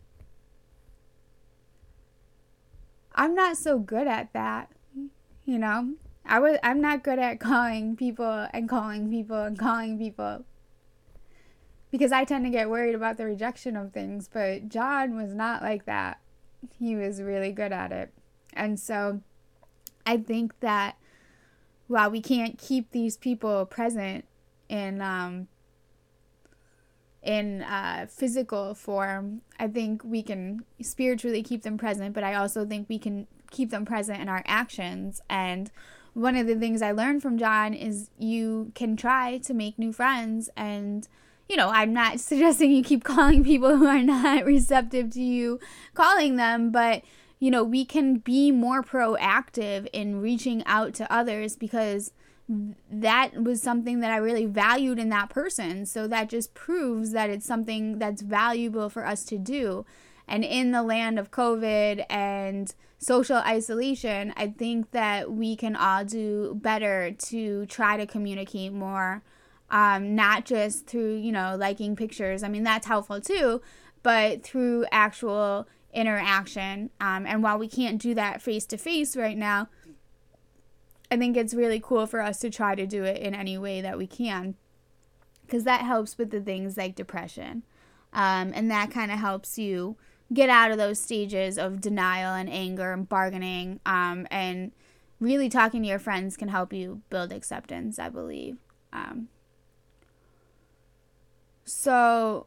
I'm 3.14 3.34
not 3.34 3.58
so 3.58 3.78
good 3.78 4.06
at 4.06 4.32
that, 4.32 4.70
you 5.44 5.58
know. 5.58 5.94
I 6.24 6.38
was 6.38 6.58
I'm 6.62 6.80
not 6.80 7.02
good 7.02 7.18
at 7.18 7.40
calling 7.40 7.96
people 7.96 8.46
and 8.54 8.68
calling 8.68 9.10
people 9.10 9.42
and 9.42 9.58
calling 9.58 9.98
people 9.98 10.44
because 11.90 12.12
I 12.12 12.24
tend 12.24 12.46
to 12.46 12.50
get 12.50 12.70
worried 12.70 12.94
about 12.94 13.18
the 13.18 13.26
rejection 13.26 13.76
of 13.76 13.92
things, 13.92 14.28
but 14.32 14.70
John 14.70 15.14
was 15.14 15.34
not 15.34 15.60
like 15.60 15.84
that. 15.84 16.20
He 16.78 16.96
was 16.96 17.20
really 17.20 17.52
good 17.52 17.72
at 17.72 17.92
it. 17.92 18.14
And 18.54 18.80
so 18.80 19.20
I 20.06 20.16
think 20.16 20.58
that 20.60 20.96
while 21.88 22.10
we 22.10 22.22
can't 22.22 22.56
keep 22.56 22.92
these 22.92 23.18
people 23.18 23.66
present 23.66 24.24
in 24.70 25.02
um, 25.02 25.48
in 27.22 27.62
uh, 27.62 28.06
physical 28.08 28.74
form, 28.74 29.42
I 29.58 29.68
think 29.68 30.02
we 30.04 30.22
can 30.22 30.64
spiritually 30.80 31.42
keep 31.42 31.62
them 31.62 31.78
present, 31.78 32.14
but 32.14 32.24
I 32.24 32.34
also 32.34 32.66
think 32.66 32.88
we 32.88 32.98
can 32.98 33.26
keep 33.50 33.70
them 33.70 33.84
present 33.84 34.20
in 34.20 34.28
our 34.28 34.42
actions. 34.46 35.20
And 35.30 35.70
one 36.14 36.36
of 36.36 36.46
the 36.46 36.56
things 36.56 36.82
I 36.82 36.92
learned 36.92 37.22
from 37.22 37.38
John 37.38 37.74
is 37.74 38.10
you 38.18 38.72
can 38.74 38.96
try 38.96 39.38
to 39.38 39.54
make 39.54 39.78
new 39.78 39.92
friends 39.92 40.50
and 40.56 41.08
you 41.48 41.56
know, 41.56 41.68
I'm 41.68 41.92
not 41.92 42.18
suggesting 42.20 42.70
you 42.70 42.82
keep 42.82 43.04
calling 43.04 43.44
people 43.44 43.76
who 43.76 43.86
are 43.86 44.02
not 44.02 44.44
receptive 44.46 45.10
to 45.10 45.22
you 45.22 45.60
calling 45.94 46.36
them, 46.36 46.70
but 46.70 47.02
you 47.38 47.50
know, 47.50 47.64
we 47.64 47.84
can 47.84 48.18
be 48.18 48.52
more 48.52 48.82
proactive 48.82 49.88
in 49.92 50.20
reaching 50.20 50.64
out 50.64 50.94
to 50.94 51.12
others 51.12 51.56
because 51.56 52.12
that 52.48 53.42
was 53.42 53.62
something 53.62 54.00
that 54.00 54.10
I 54.10 54.16
really 54.16 54.46
valued 54.46 54.98
in 54.98 55.08
that 55.10 55.30
person. 55.30 55.86
So 55.86 56.06
that 56.08 56.28
just 56.28 56.54
proves 56.54 57.12
that 57.12 57.30
it's 57.30 57.46
something 57.46 57.98
that's 57.98 58.22
valuable 58.22 58.88
for 58.88 59.06
us 59.06 59.24
to 59.26 59.38
do. 59.38 59.84
And 60.28 60.44
in 60.44 60.72
the 60.72 60.82
land 60.82 61.18
of 61.18 61.30
COVID 61.30 62.04
and 62.08 62.74
social 62.98 63.38
isolation, 63.38 64.32
I 64.36 64.48
think 64.48 64.92
that 64.92 65.32
we 65.32 65.56
can 65.56 65.76
all 65.76 66.04
do 66.04 66.54
better 66.54 67.12
to 67.26 67.66
try 67.66 67.96
to 67.96 68.06
communicate 68.06 68.72
more 68.72 69.22
um, 69.72 70.14
not 70.14 70.44
just 70.44 70.86
through, 70.86 71.16
you 71.16 71.32
know, 71.32 71.56
liking 71.58 71.96
pictures. 71.96 72.42
I 72.42 72.48
mean, 72.48 72.62
that's 72.62 72.86
helpful 72.86 73.20
too, 73.20 73.62
but 74.02 74.42
through 74.44 74.84
actual 74.92 75.66
interaction. 75.94 76.90
Um, 77.00 77.26
and 77.26 77.42
while 77.42 77.58
we 77.58 77.68
can't 77.68 78.00
do 78.00 78.14
that 78.14 78.42
face 78.42 78.66
to 78.66 78.76
face 78.76 79.16
right 79.16 79.36
now, 79.36 79.68
I 81.12 81.18
think 81.18 81.36
it's 81.36 81.52
really 81.52 81.78
cool 81.78 82.06
for 82.06 82.22
us 82.22 82.40
to 82.40 82.48
try 82.48 82.74
to 82.74 82.86
do 82.86 83.04
it 83.04 83.18
in 83.18 83.34
any 83.34 83.58
way 83.58 83.82
that 83.82 83.98
we 83.98 84.06
can 84.06 84.54
because 85.44 85.64
that 85.64 85.82
helps 85.82 86.16
with 86.16 86.30
the 86.30 86.40
things 86.40 86.78
like 86.78 86.94
depression. 86.94 87.64
Um, 88.14 88.52
and 88.54 88.70
that 88.70 88.90
kind 88.90 89.12
of 89.12 89.18
helps 89.18 89.58
you 89.58 89.98
get 90.32 90.48
out 90.48 90.70
of 90.70 90.78
those 90.78 90.98
stages 90.98 91.58
of 91.58 91.82
denial 91.82 92.32
and 92.32 92.48
anger 92.48 92.94
and 92.94 93.06
bargaining. 93.06 93.78
Um, 93.84 94.26
and 94.30 94.72
really 95.20 95.50
talking 95.50 95.82
to 95.82 95.88
your 95.88 95.98
friends 95.98 96.38
can 96.38 96.48
help 96.48 96.72
you 96.72 97.02
build 97.10 97.30
acceptance, 97.30 97.98
I 97.98 98.08
believe. 98.08 98.56
Um, 98.90 99.28
so, 101.66 102.46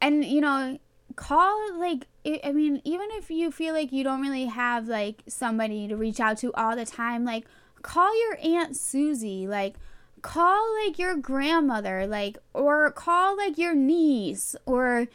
and 0.00 0.24
you 0.24 0.40
know, 0.40 0.80
call 1.14 1.78
like, 1.78 2.08
I 2.44 2.52
mean, 2.52 2.80
even 2.84 3.08
if 3.12 3.30
you 3.30 3.50
feel 3.50 3.74
like 3.74 3.92
you 3.92 4.04
don't 4.04 4.20
really 4.20 4.46
have 4.46 4.86
like 4.88 5.22
somebody 5.28 5.88
to 5.88 5.96
reach 5.96 6.20
out 6.20 6.38
to 6.38 6.52
all 6.54 6.76
the 6.76 6.84
time, 6.86 7.24
like, 7.24 7.46
call 7.82 8.10
your 8.26 8.38
Aunt 8.42 8.76
Susie, 8.76 9.46
like, 9.46 9.76
call 10.22 10.66
like 10.84 10.98
your 10.98 11.16
grandmother, 11.16 12.06
like, 12.06 12.38
or 12.54 12.90
call 12.90 13.36
like 13.36 13.56
your 13.58 13.74
niece, 13.74 14.56
or, 14.66 15.06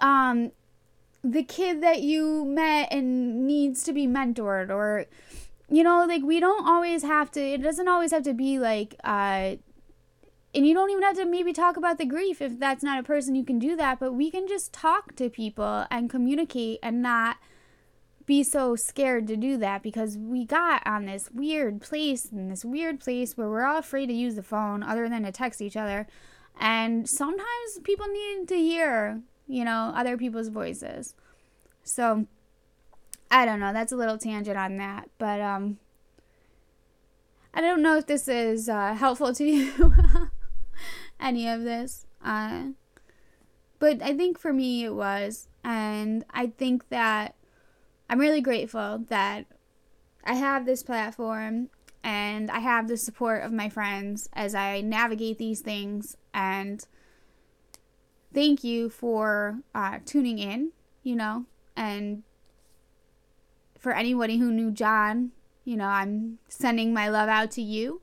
um, 0.00 0.52
the 1.24 1.42
kid 1.42 1.82
that 1.82 2.02
you 2.02 2.44
met 2.44 2.92
and 2.92 3.46
needs 3.46 3.82
to 3.84 3.92
be 3.92 4.06
mentored, 4.06 4.70
or, 4.70 5.06
you 5.68 5.82
know, 5.82 6.04
like, 6.06 6.22
we 6.22 6.38
don't 6.38 6.66
always 6.66 7.02
have 7.02 7.30
to, 7.32 7.40
it 7.40 7.62
doesn't 7.62 7.88
always 7.88 8.12
have 8.12 8.22
to 8.22 8.34
be 8.34 8.58
like, 8.58 8.94
uh, 9.02 9.56
and 10.56 10.66
you 10.66 10.74
don't 10.74 10.90
even 10.90 11.02
have 11.02 11.16
to 11.16 11.24
maybe 11.24 11.52
talk 11.52 11.76
about 11.76 11.98
the 11.98 12.06
grief 12.06 12.42
if 12.42 12.58
that's 12.58 12.82
not 12.82 12.98
a 12.98 13.02
person 13.02 13.34
you 13.36 13.44
can 13.44 13.58
do 13.58 13.76
that 13.76 14.00
but 14.00 14.12
we 14.12 14.30
can 14.30 14.48
just 14.48 14.72
talk 14.72 15.14
to 15.14 15.30
people 15.30 15.86
and 15.90 16.10
communicate 16.10 16.80
and 16.82 17.02
not 17.02 17.36
be 18.26 18.42
so 18.42 18.74
scared 18.74 19.26
to 19.28 19.36
do 19.36 19.56
that 19.56 19.82
because 19.82 20.18
we 20.18 20.44
got 20.44 20.84
on 20.84 21.06
this 21.06 21.30
weird 21.32 21.80
place 21.80 22.26
in 22.26 22.48
this 22.48 22.64
weird 22.64 23.00
place 23.00 23.36
where 23.36 23.48
we're 23.48 23.64
all 23.64 23.78
afraid 23.78 24.06
to 24.06 24.12
use 24.12 24.34
the 24.34 24.42
phone 24.42 24.82
other 24.82 25.08
than 25.08 25.22
to 25.22 25.30
text 25.32 25.62
each 25.62 25.76
other. 25.76 26.06
And 26.58 27.08
sometimes 27.08 27.78
people 27.84 28.06
need 28.08 28.48
to 28.48 28.56
hear 28.56 29.22
you 29.46 29.64
know 29.64 29.92
other 29.94 30.16
people's 30.18 30.48
voices. 30.48 31.14
So 31.84 32.26
i 33.30 33.44
don't 33.44 33.60
know. 33.60 33.72
That's 33.72 33.92
a 33.92 33.96
little 33.96 34.18
tangent 34.18 34.58
on 34.58 34.76
that 34.78 35.08
but 35.18 35.40
um 35.40 35.78
i 37.54 37.60
don't 37.60 37.82
know 37.82 37.96
if 37.96 38.06
this 38.06 38.28
is 38.28 38.68
uh, 38.68 38.94
helpful 38.94 39.32
to 39.34 39.44
you 39.44 40.25
any 41.20 41.48
of 41.48 41.62
this. 41.62 42.06
Uh, 42.24 42.68
but 43.78 44.02
I 44.02 44.16
think 44.16 44.38
for 44.38 44.52
me 44.52 44.84
it 44.84 44.94
was. 44.94 45.48
And 45.64 46.24
I 46.30 46.48
think 46.48 46.88
that 46.90 47.34
I'm 48.08 48.20
really 48.20 48.40
grateful 48.40 49.04
that 49.08 49.46
I 50.24 50.34
have 50.34 50.66
this 50.66 50.82
platform 50.82 51.70
and 52.02 52.50
I 52.50 52.60
have 52.60 52.88
the 52.88 52.96
support 52.96 53.42
of 53.42 53.52
my 53.52 53.68
friends 53.68 54.28
as 54.32 54.54
I 54.54 54.80
navigate 54.80 55.38
these 55.38 55.60
things. 55.60 56.16
And 56.32 56.86
thank 58.32 58.62
you 58.62 58.88
for 58.88 59.60
uh, 59.74 59.98
tuning 60.04 60.38
in, 60.38 60.72
you 61.02 61.16
know, 61.16 61.46
and 61.76 62.22
for 63.78 63.92
anybody 63.92 64.38
who 64.38 64.52
knew 64.52 64.70
John, 64.70 65.32
you 65.64 65.76
know, 65.76 65.86
I'm 65.86 66.38
sending 66.48 66.94
my 66.94 67.08
love 67.08 67.28
out 67.28 67.50
to 67.52 67.62
you. 67.62 68.02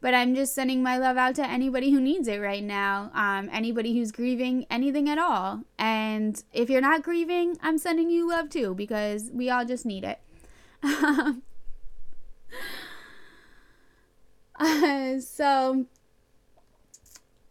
But 0.00 0.14
I'm 0.14 0.34
just 0.34 0.54
sending 0.54 0.82
my 0.82 0.98
love 0.98 1.16
out 1.16 1.34
to 1.36 1.48
anybody 1.48 1.90
who 1.90 2.00
needs 2.00 2.28
it 2.28 2.38
right 2.38 2.62
now. 2.62 3.10
Um, 3.14 3.48
anybody 3.52 3.96
who's 3.96 4.12
grieving 4.12 4.66
anything 4.70 5.08
at 5.08 5.18
all. 5.18 5.62
And 5.78 6.42
if 6.52 6.68
you're 6.68 6.80
not 6.80 7.02
grieving, 7.02 7.56
I'm 7.62 7.78
sending 7.78 8.10
you 8.10 8.28
love 8.28 8.50
too 8.50 8.74
because 8.74 9.30
we 9.32 9.50
all 9.50 9.64
just 9.64 9.86
need 9.86 10.04
it. 10.04 10.20
uh, 14.58 15.18
so, 15.20 15.86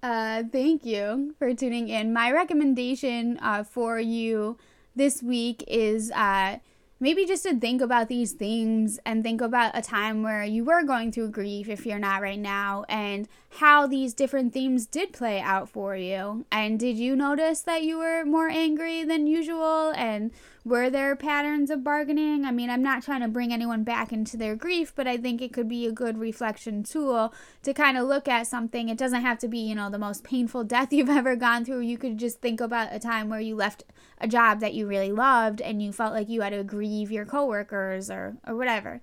uh, 0.03 0.43
thank 0.51 0.85
you 0.85 1.33
for 1.39 1.53
tuning 1.55 1.89
in. 1.89 2.13
My 2.13 2.31
recommendation 2.31 3.39
uh, 3.41 3.63
for 3.63 3.99
you 3.99 4.57
this 4.95 5.23
week 5.23 5.63
is 5.67 6.11
uh, 6.11 6.57
maybe 7.06 7.24
just 7.24 7.43
to 7.43 7.56
think 7.56 7.84
about 7.84 8.08
these 8.08 8.32
themes 8.32 8.99
and 9.06 9.22
think 9.22 9.39
about 9.39 9.78
a 9.78 9.82
time 9.84 10.24
where 10.24 10.43
you 10.43 10.64
were 10.64 10.82
going 10.82 11.12
through 11.12 11.30
grief 11.30 11.70
if 11.70 11.86
you're 11.86 11.99
not 11.99 12.20
right 12.20 12.39
now 12.39 12.84
and 12.89 13.28
how 13.60 13.86
these 13.86 14.12
different 14.16 14.51
themes 14.51 14.88
did 14.88 15.14
play 15.14 15.39
out 15.39 15.70
for 15.70 15.95
you. 15.95 16.43
And 16.51 16.80
did 16.80 16.97
you 16.97 17.16
notice 17.16 17.62
that 17.62 17.84
you 17.84 17.99
were 17.99 18.26
more 18.26 18.49
angry 18.49 19.03
than 19.03 19.28
usual? 19.28 19.93
And 19.95 20.32
were 20.66 20.89
there 20.89 21.16
patterns 21.16 21.70
of 21.70 21.84
bargaining? 21.84 22.43
I 22.43 22.49
mean, 22.49 22.72
I'm 22.72 22.82
not 22.82 23.03
trying 23.03 23.22
to 23.22 23.28
bring 23.28 23.53
anyone 23.53 23.84
back 23.84 24.11
into 24.11 24.36
their 24.36 24.55
grief, 24.55 24.91
but 24.95 25.07
I 25.07 25.16
think 25.16 25.39
it 25.39 25.53
could 25.53 25.70
be 25.70 25.86
a 25.86 25.91
good 25.91 26.18
reflection 26.18 26.82
tool 26.82 27.32
to 27.61 27.72
kind 27.72 27.99
of 27.99 28.07
look 28.07 28.28
at 28.28 28.47
something. 28.47 28.89
It 28.89 28.97
doesn't 28.97 29.22
have 29.22 29.38
to 29.39 29.47
be, 29.47 29.59
you 29.59 29.76
know, 29.76 29.91
the 29.91 29.99
most 29.99 30.24
painful 30.24 30.63
death 30.66 30.91
you've 30.91 31.07
ever 31.07 31.36
gone 31.36 31.66
through. 31.66 31.82
You 31.82 31.99
could 31.99 32.18
just 32.18 32.41
think 32.41 32.59
about 32.59 32.89
a 32.91 32.97
time 32.97 33.30
where 33.30 33.39
you 33.39 33.55
left 33.55 33.84
a 34.20 34.28
job 34.28 34.59
that 34.61 34.74
you 34.74 34.88
really 34.88 35.11
loved 35.11 35.61
and 35.61 35.84
you 35.84 35.93
felt 35.93 36.13
like 36.13 36.30
you 36.30 36.41
had 36.41 36.49
to 36.49 36.63
grieve 36.63 37.11
your 37.11 37.26
coworkers 37.26 38.09
or, 38.09 38.38
or 38.47 38.55
whatever. 38.55 39.01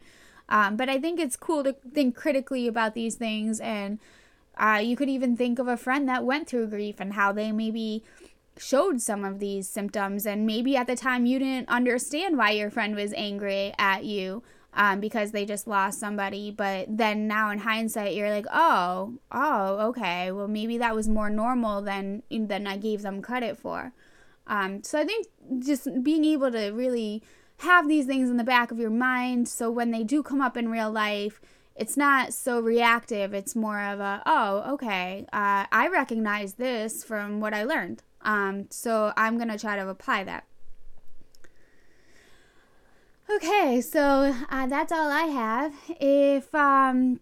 Um, 0.49 0.77
but 0.77 0.89
I 0.89 0.99
think 0.99 1.21
it's 1.21 1.37
cool 1.37 1.63
to 1.63 1.77
think 1.95 2.17
critically 2.17 2.67
about 2.67 2.95
these 2.95 3.15
things. 3.15 3.61
And 3.61 4.01
uh, 4.57 4.81
you 4.83 4.97
could 4.97 5.09
even 5.09 5.37
think 5.37 5.61
of 5.61 5.69
a 5.69 5.77
friend 5.77 6.09
that 6.09 6.25
went 6.25 6.49
through 6.49 6.67
grief 6.67 6.97
and 6.99 7.13
how 7.13 7.31
they 7.31 7.53
maybe 7.53 8.03
showed 8.59 9.01
some 9.01 9.25
of 9.25 9.39
these 9.39 9.69
symptoms 9.69 10.27
and 10.27 10.47
maybe 10.47 10.77
at 10.77 10.87
the 10.87 10.97
time 10.97 11.27
you 11.27 11.39
didn't 11.39 11.69
understand 11.69 12.37
why 12.37 12.51
your 12.51 12.71
friend 12.71 12.95
was 12.95 13.13
angry 13.15 13.73
at 13.79 14.05
you 14.05 14.43
um, 14.75 15.01
because 15.01 15.33
they 15.33 15.45
just 15.45 15.67
lost 15.67 15.99
somebody 15.99 16.51
but 16.51 16.87
then 16.89 17.27
now 17.27 17.51
in 17.51 17.59
hindsight 17.59 18.15
you're 18.15 18.31
like 18.31 18.47
oh 18.53 19.15
oh 19.31 19.89
okay 19.89 20.31
well 20.31 20.49
maybe 20.49 20.79
that 20.79 20.95
was 20.95 21.09
more 21.09 21.31
normal 21.31 21.81
than 21.81 22.23
than 22.31 22.67
i 22.67 22.77
gave 22.77 23.03
them 23.03 23.23
credit 23.23 23.57
for. 23.57 23.93
Um, 24.47 24.83
so 24.83 24.99
i 24.99 25.05
think 25.05 25.27
just 25.59 25.89
being 26.03 26.25
able 26.25 26.51
to 26.53 26.71
really 26.71 27.23
have 27.59 27.89
these 27.89 28.07
things 28.07 28.29
in 28.29 28.37
the 28.37 28.45
back 28.45 28.71
of 28.71 28.79
your 28.79 28.91
mind 28.91 29.49
so 29.49 29.71
when 29.71 29.93
they 29.93 30.05
do 30.05 30.23
come 30.23 30.41
up 30.41 30.57
in 30.57 30.69
real 30.69 30.91
life 30.91 31.41
it's 31.75 31.97
not 31.97 32.35
so 32.35 32.61
reactive 32.61 33.33
it's 33.33 33.57
more 33.57 33.81
of 33.81 34.01
a 34.01 34.23
oh 34.27 34.75
okay 34.75 35.27
uh, 35.33 35.65
i 35.71 35.89
recognize 35.91 36.55
this 36.55 37.05
from 37.05 37.41
what 37.41 37.55
i 37.55 37.63
learned 37.63 38.03
um, 38.23 38.67
so 38.71 39.13
I'm 39.17 39.37
going 39.37 39.51
to 39.51 39.59
try 39.59 39.77
to 39.77 39.89
apply 39.89 40.25
that. 40.25 40.45
Okay, 43.31 43.81
so 43.81 44.35
uh, 44.51 44.67
that's 44.67 44.93
all 44.93 45.11
I 45.11 45.23
have. 45.23 45.75
If 46.01 46.55
um, 46.55 47.21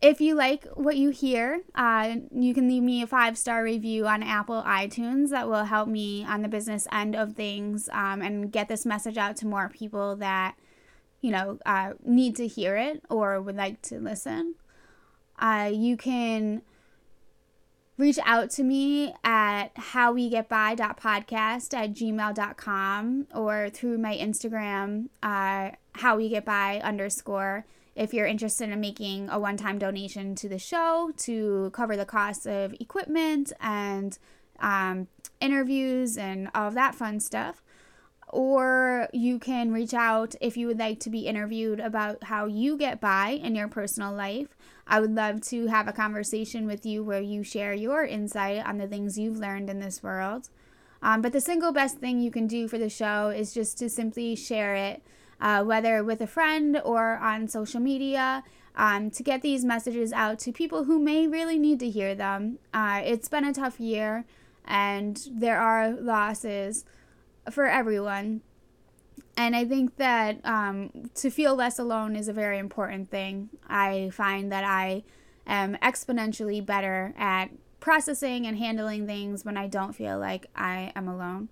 if 0.00 0.20
you 0.20 0.34
like 0.34 0.64
what 0.74 0.96
you 0.96 1.10
hear, 1.10 1.60
uh, 1.74 2.16
you 2.32 2.54
can 2.54 2.68
leave 2.68 2.82
me 2.82 3.02
a 3.02 3.06
five 3.06 3.36
star 3.36 3.62
review 3.62 4.06
on 4.06 4.22
Apple 4.22 4.62
iTunes. 4.62 5.30
That 5.30 5.48
will 5.48 5.64
help 5.64 5.88
me 5.88 6.24
on 6.24 6.42
the 6.42 6.48
business 6.48 6.86
end 6.90 7.14
of 7.14 7.34
things 7.34 7.88
um, 7.92 8.22
and 8.22 8.50
get 8.50 8.68
this 8.68 8.86
message 8.86 9.18
out 9.18 9.36
to 9.38 9.46
more 9.46 9.68
people 9.68 10.16
that 10.16 10.54
you 11.20 11.30
know 11.30 11.58
uh, 11.66 11.92
need 12.04 12.36
to 12.36 12.46
hear 12.46 12.76
it 12.76 13.02
or 13.10 13.40
would 13.40 13.56
like 13.56 13.82
to 13.82 13.98
listen. 13.98 14.54
Uh, 15.38 15.70
you 15.72 15.96
can 15.96 16.62
reach 18.00 18.18
out 18.24 18.48
to 18.48 18.62
me 18.62 19.12
at 19.24 19.74
howwegetby.podcast 19.74 21.74
at 21.74 21.92
gmail.com 21.92 23.26
or 23.34 23.68
through 23.68 23.98
my 23.98 24.16
Instagram, 24.16 25.10
uh, 25.22 25.70
howwegetby 25.96 26.82
underscore 26.82 27.66
if 27.94 28.14
you're 28.14 28.26
interested 28.26 28.70
in 28.70 28.80
making 28.80 29.28
a 29.28 29.38
one-time 29.38 29.78
donation 29.78 30.34
to 30.34 30.48
the 30.48 30.58
show 30.58 31.12
to 31.18 31.70
cover 31.74 31.94
the 31.94 32.06
cost 32.06 32.46
of 32.46 32.74
equipment 32.80 33.52
and 33.60 34.18
um, 34.60 35.06
interviews 35.40 36.16
and 36.16 36.48
all 36.54 36.68
of 36.68 36.74
that 36.74 36.94
fun 36.94 37.20
stuff 37.20 37.62
or 38.32 39.08
you 39.12 39.38
can 39.38 39.72
reach 39.72 39.92
out 39.92 40.34
if 40.40 40.56
you 40.56 40.66
would 40.66 40.78
like 40.78 41.00
to 41.00 41.10
be 41.10 41.26
interviewed 41.26 41.80
about 41.80 42.24
how 42.24 42.46
you 42.46 42.76
get 42.76 43.00
by 43.00 43.30
in 43.30 43.54
your 43.54 43.68
personal 43.68 44.12
life. 44.12 44.56
I 44.86 45.00
would 45.00 45.14
love 45.14 45.40
to 45.42 45.66
have 45.66 45.88
a 45.88 45.92
conversation 45.92 46.66
with 46.66 46.86
you 46.86 47.02
where 47.02 47.20
you 47.20 47.42
share 47.42 47.74
your 47.74 48.04
insight 48.04 48.64
on 48.64 48.78
the 48.78 48.86
things 48.86 49.18
you've 49.18 49.38
learned 49.38 49.68
in 49.68 49.80
this 49.80 50.02
world. 50.02 50.48
Um, 51.02 51.22
but 51.22 51.32
the 51.32 51.40
single 51.40 51.72
best 51.72 51.98
thing 51.98 52.20
you 52.20 52.30
can 52.30 52.46
do 52.46 52.68
for 52.68 52.78
the 52.78 52.88
show 52.88 53.28
is 53.30 53.54
just 53.54 53.78
to 53.78 53.88
simply 53.88 54.36
share 54.36 54.74
it, 54.74 55.02
uh, 55.40 55.64
whether 55.64 56.04
with 56.04 56.20
a 56.20 56.26
friend 56.26 56.80
or 56.84 57.16
on 57.16 57.48
social 57.48 57.80
media, 57.80 58.44
um, 58.76 59.10
to 59.10 59.22
get 59.22 59.42
these 59.42 59.64
messages 59.64 60.12
out 60.12 60.38
to 60.40 60.52
people 60.52 60.84
who 60.84 60.98
may 60.98 61.26
really 61.26 61.58
need 61.58 61.80
to 61.80 61.90
hear 61.90 62.14
them. 62.14 62.58
Uh, 62.72 63.00
it's 63.04 63.28
been 63.28 63.44
a 63.44 63.52
tough 63.52 63.80
year 63.80 64.24
and 64.64 65.28
there 65.32 65.60
are 65.60 65.90
losses 65.90 66.84
for 67.50 67.66
everyone. 67.66 68.42
And 69.36 69.56
I 69.56 69.64
think 69.64 69.96
that 69.96 70.40
um, 70.44 71.10
to 71.14 71.30
feel 71.30 71.54
less 71.54 71.78
alone 71.78 72.16
is 72.16 72.28
a 72.28 72.32
very 72.32 72.58
important 72.58 73.10
thing. 73.10 73.50
I 73.68 74.10
find 74.12 74.50
that 74.52 74.64
I 74.64 75.02
am 75.46 75.76
exponentially 75.82 76.64
better 76.64 77.14
at 77.16 77.50
processing 77.80 78.46
and 78.46 78.58
handling 78.58 79.06
things 79.06 79.44
when 79.44 79.56
I 79.56 79.66
don't 79.66 79.94
feel 79.94 80.18
like 80.18 80.46
I 80.54 80.92
am 80.94 81.08
alone. 81.08 81.48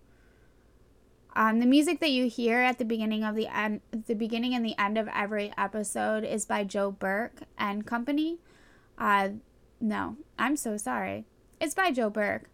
Um, 1.34 1.60
the 1.60 1.66
music 1.66 2.00
that 2.00 2.10
you 2.10 2.28
hear 2.28 2.58
at 2.58 2.78
the 2.78 2.84
beginning 2.84 3.22
of 3.22 3.36
the 3.36 3.46
end, 3.46 3.80
the 4.06 4.14
beginning 4.14 4.54
and 4.54 4.64
the 4.64 4.78
end 4.78 4.98
of 4.98 5.08
every 5.14 5.52
episode 5.56 6.24
is 6.24 6.44
by 6.44 6.64
Joe 6.64 6.90
Burke 6.90 7.42
and 7.56 7.86
Company. 7.86 8.38
Uh, 8.98 9.30
no, 9.80 10.16
I'm 10.38 10.56
so 10.56 10.76
sorry. 10.76 11.26
It's 11.60 11.74
by 11.74 11.92
Joe 11.92 12.10
Burke. 12.10 12.50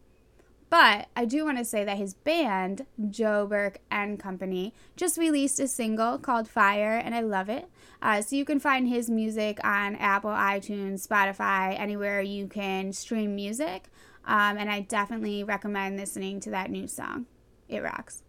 But 0.75 1.07
I 1.15 1.25
do 1.25 1.45
want 1.45 1.59
to 1.59 1.65
say 1.65 1.85
that 1.85 1.99
his 1.99 2.15
band, 2.15 2.85
Joe 3.09 3.47
Burke 3.47 3.79
and 3.93 4.19
Company, 4.19 4.75
just 4.97 5.17
released 5.17 5.61
a 5.61 5.69
single 5.69 6.19
called 6.19 6.49
Fire, 6.49 6.97
and 6.97 7.15
I 7.15 7.21
love 7.21 7.49
it. 7.49 7.71
Uh, 8.03 8.21
so 8.23 8.35
you 8.35 8.45
can 8.45 8.59
find 8.59 8.89
his 8.89 9.09
music 9.09 9.61
on 9.63 9.95
Apple, 9.95 10.31
iTunes, 10.31 11.07
Spotify, 11.07 11.79
anywhere 11.79 12.21
you 12.23 12.49
can 12.49 12.93
stream 12.93 13.37
music. 13.37 13.85
Um, 14.25 14.59
and 14.59 14.69
I 14.69 14.81
definitely 14.81 15.45
recommend 15.45 15.97
listening 15.97 16.41
to 16.41 16.51
that 16.51 16.73
new 16.73 16.89
song. 16.89 17.27
It 17.69 17.81
rocks. 17.81 18.25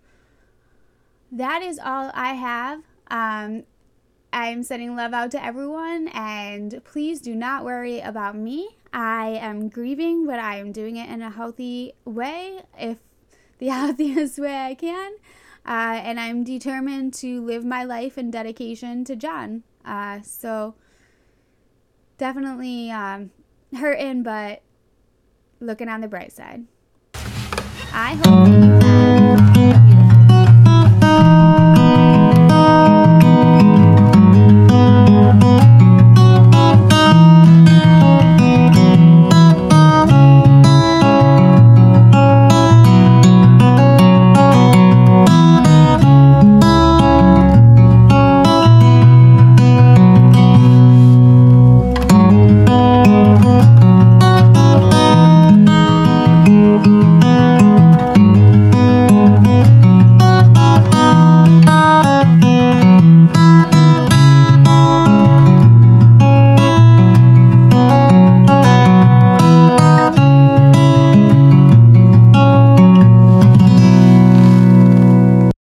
That 1.32 1.64
is 1.64 1.80
all 1.80 2.12
I 2.14 2.34
have. 2.36 2.84
Um, 3.08 3.64
I'm 4.36 4.64
sending 4.64 4.98
love 4.98 5.14
out 5.14 5.32
to 5.32 5.42
everyone, 5.42 6.10
and 6.10 6.82
please 6.84 7.22
do 7.22 7.34
not 7.34 7.64
worry 7.64 8.02
about 8.02 8.36
me. 8.36 8.68
I 8.92 9.28
am 9.28 9.70
grieving, 9.70 10.28
but 10.28 10.40
I 10.40 10.58
am 10.58 10.74
doing 10.74 10.98
it 10.98 11.10
in 11.10 11.22
a 11.22 11.30
healthy 11.30 11.94
way, 12.04 12.60
if 12.78 12.98
the 13.60 13.68
healthiest 13.68 14.38
way 14.38 14.54
I 14.54 14.76
can. 14.76 15.14
Uh, 15.66 16.02
and 16.04 16.20
I'm 16.20 16.44
determined 16.44 17.14
to 17.14 17.42
live 17.46 17.64
my 17.64 17.86
life 17.86 18.18
in 18.18 18.30
dedication 18.30 19.06
to 19.06 19.16
John. 19.16 19.64
Uh, 19.86 20.20
so 20.22 20.76
definitely 22.18 22.92
um, 22.92 23.32
hurting, 23.74 24.24
but 24.24 24.64
looking 25.62 25.88
on 25.88 26.02
the 26.02 26.10
bright 26.10 26.34
side. 26.34 26.66
I 27.94 28.20
hope 28.26 28.85